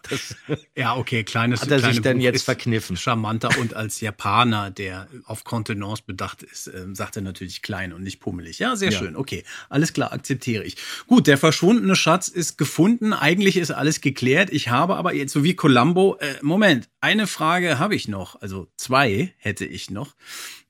[0.75, 2.97] ja, okay, kleines Hat er sich kleine denn Buch jetzt verkniffen?
[2.97, 8.03] Charmanter und als Japaner, der auf Kontenance bedacht ist, ähm, sagt er natürlich klein und
[8.03, 8.59] nicht pummelig.
[8.59, 8.99] Ja, sehr Ja.
[8.99, 9.15] schön.
[9.15, 10.77] Okay, alles klar, akzeptiere ich.
[11.07, 13.13] Gut, der verschwundene Schatz ist gefunden.
[13.13, 14.49] Eigentlich ist alles geklärt.
[14.51, 18.39] Ich habe aber jetzt so wie Columbo, äh, Moment, eine Frage habe ich noch.
[18.41, 20.15] Also zwei hätte ich noch.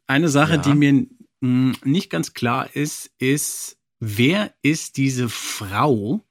[0.08, 0.58] Eine Sache, Ja.
[0.60, 1.06] die mir
[1.42, 6.24] mh, nicht ganz klar ist, ist, wer ist diese Frau,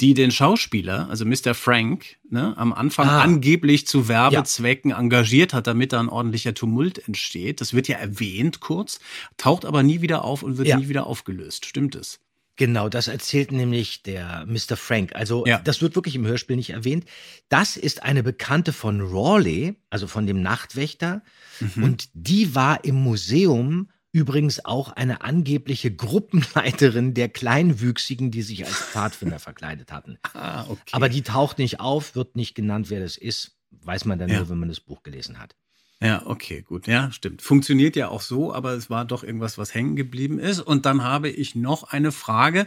[0.00, 1.54] die den Schauspieler, also Mr.
[1.54, 3.22] Frank, ne, am Anfang Ah.
[3.22, 7.62] angeblich zu Werbezwecken engagiert hat, damit da ein ordentlicher Tumult entsteht.
[7.62, 9.00] Das wird ja erwähnt kurz,
[9.38, 10.78] taucht aber nie wieder auf und wird Ja.
[10.78, 11.64] nie wieder aufgelöst.
[11.64, 12.20] Stimmt es?
[12.58, 14.76] Genau, das erzählt nämlich der Mr.
[14.76, 15.14] Frank.
[15.14, 15.58] Also Ja.
[15.58, 17.04] das wird wirklich im Hörspiel nicht erwähnt.
[17.50, 21.22] Das ist eine Bekannte von Rawley, also von dem Nachtwächter.
[21.60, 21.82] Mhm.
[21.82, 28.74] Und die war im Museum übrigens auch eine angebliche Gruppenleiterin der Kleinwüchsigen, die sich als
[28.76, 30.18] Pfadfinder verkleidet hatten.
[30.34, 30.82] Ah, okay.
[30.92, 33.56] Aber die taucht nicht auf, wird nicht genannt, wer das ist.
[33.70, 34.38] Weiß man dann Ja.
[34.38, 35.54] nur, wenn man das Buch gelesen hat.
[36.02, 36.86] Ja, okay, gut.
[36.86, 37.40] Ja, stimmt.
[37.40, 40.60] Funktioniert ja auch so, aber es war doch irgendwas, was hängen geblieben ist.
[40.60, 42.66] Und dann habe ich noch eine Frage.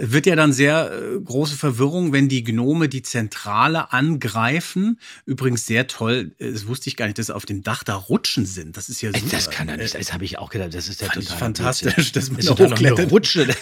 [0.00, 5.00] Wird ja dann sehr äh, große Verwirrung, wenn die Gnome die Zentrale angreifen.
[5.26, 7.96] Übrigens sehr toll, äh, das wusste ich gar nicht, dass sie auf dem Dach da
[7.96, 8.76] rutschen sind.
[8.76, 9.26] Das ist ja super.
[9.32, 9.94] Das kann er nicht.
[9.94, 10.72] Äh, Das habe ich auch gedacht.
[10.72, 12.92] Das ist ja total fantastisch, dass man ist da doch noch eine.
[13.08, 13.46] Rutsche.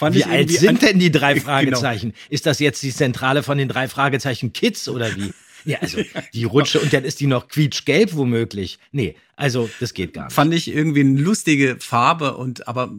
[0.00, 1.44] Das wie alt sind denn die drei Genau.
[1.44, 2.12] Fragezeichen?
[2.28, 5.32] Ist das jetzt die Zentrale von den drei Fragezeichen Kids oder wie?
[5.64, 5.98] Ja, also
[6.32, 8.78] die Rutsche und dann ist die noch quietschgelb womöglich.
[8.92, 10.34] Nee, also das geht gar nicht.
[10.34, 12.92] Fand ich irgendwie eine lustige Farbe und aber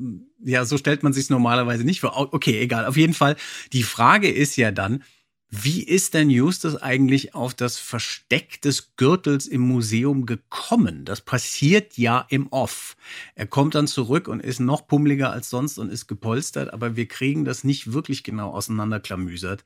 [0.44, 2.34] ja, so stellt man sich normalerweise nicht vor.
[2.34, 2.86] Okay, egal.
[2.86, 3.36] Auf jeden Fall.
[3.74, 5.04] Die Frage ist ja dann,
[5.54, 11.04] wie ist denn Justus eigentlich auf das Versteck des Gürtels im Museum gekommen?
[11.04, 12.96] Das passiert ja im Off.
[13.36, 17.08] Er kommt dann zurück und ist noch pummeliger als sonst und ist gepolstert, aber wir
[17.08, 19.66] kriegen das nicht wirklich genau auseinanderklamüsert,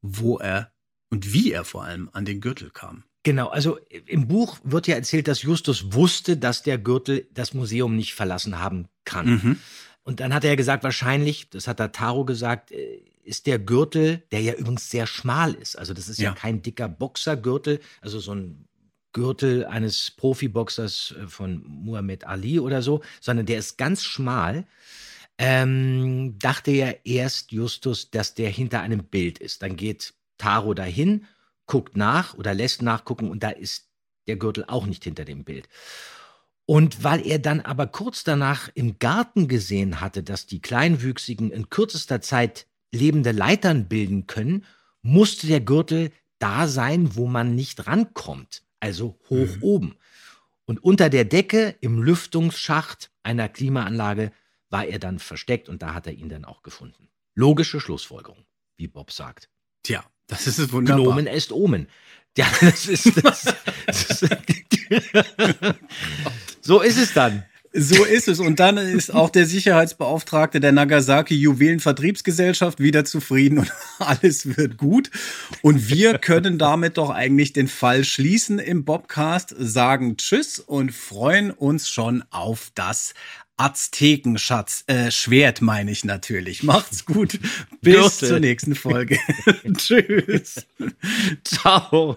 [0.00, 0.72] wo er
[1.10, 3.04] und wie er vor allem an den Gürtel kam.
[3.22, 7.94] Genau, also im Buch wird ja erzählt, dass Justus wusste, dass der Gürtel das Museum
[7.94, 9.26] nicht verlassen haben kann.
[9.26, 9.56] Mhm.
[10.06, 14.22] Und dann hat er gesagt, wahrscheinlich, das hat der Taro gesagt, äh, ist der Gürtel,
[14.30, 15.76] der ja übrigens sehr schmal ist.
[15.76, 16.34] Also das ist ja, Ja.
[16.34, 18.68] kein dicker Boxergürtel, also so ein
[19.12, 24.64] Gürtel eines Profiboxers äh, von Muhammad Ali oder so, sondern der ist ganz schmal.
[25.38, 29.62] Ähm, dachte ja erst Justus, dass der hinter einem Bild ist.
[29.62, 31.26] Dann geht Taro dahin,
[31.66, 33.88] guckt nach oder lässt nachgucken und da ist
[34.28, 35.68] der Gürtel auch nicht hinter dem Bild.
[36.66, 41.70] Und weil er dann aber kurz danach im Garten gesehen hatte, dass die Kleinwüchsigen in
[41.70, 44.64] kürzester Zeit lebende Leitern bilden können,
[45.02, 46.10] musste der Gürtel
[46.40, 49.96] da sein, wo man nicht rankommt, also hoch oben.
[50.64, 54.32] Und unter der Decke im Lüftungsschacht einer Klimaanlage
[54.68, 57.08] war er dann versteckt und da hat er ihn dann auch gefunden.
[57.36, 58.44] Logische Schlussfolgerung,
[58.76, 59.48] wie Bob sagt.
[59.84, 61.04] Tja, das ist es wunderbar.
[61.04, 61.86] Gnomen est Omen.
[62.36, 63.54] Ja, das ist das.
[63.86, 64.28] das ist,
[66.66, 67.44] so ist es dann.
[67.78, 68.40] So ist es.
[68.40, 75.10] Und dann ist auch der Sicherheitsbeauftragte der Nagasaki Juwelenvertriebsgesellschaft wieder zufrieden und alles wird gut.
[75.60, 81.50] Und wir können damit doch eigentlich den Fall schließen im Bobcast, sagen Tschüss und freuen
[81.50, 83.12] uns schon auf das
[83.58, 86.62] Aztekenschatz, äh, Schwert meine ich natürlich.
[86.62, 87.38] Macht's gut.
[87.80, 88.28] Bis Gürtel.
[88.28, 89.18] zur nächsten Folge.
[89.76, 90.66] Tschüss.
[91.44, 92.16] Ciao.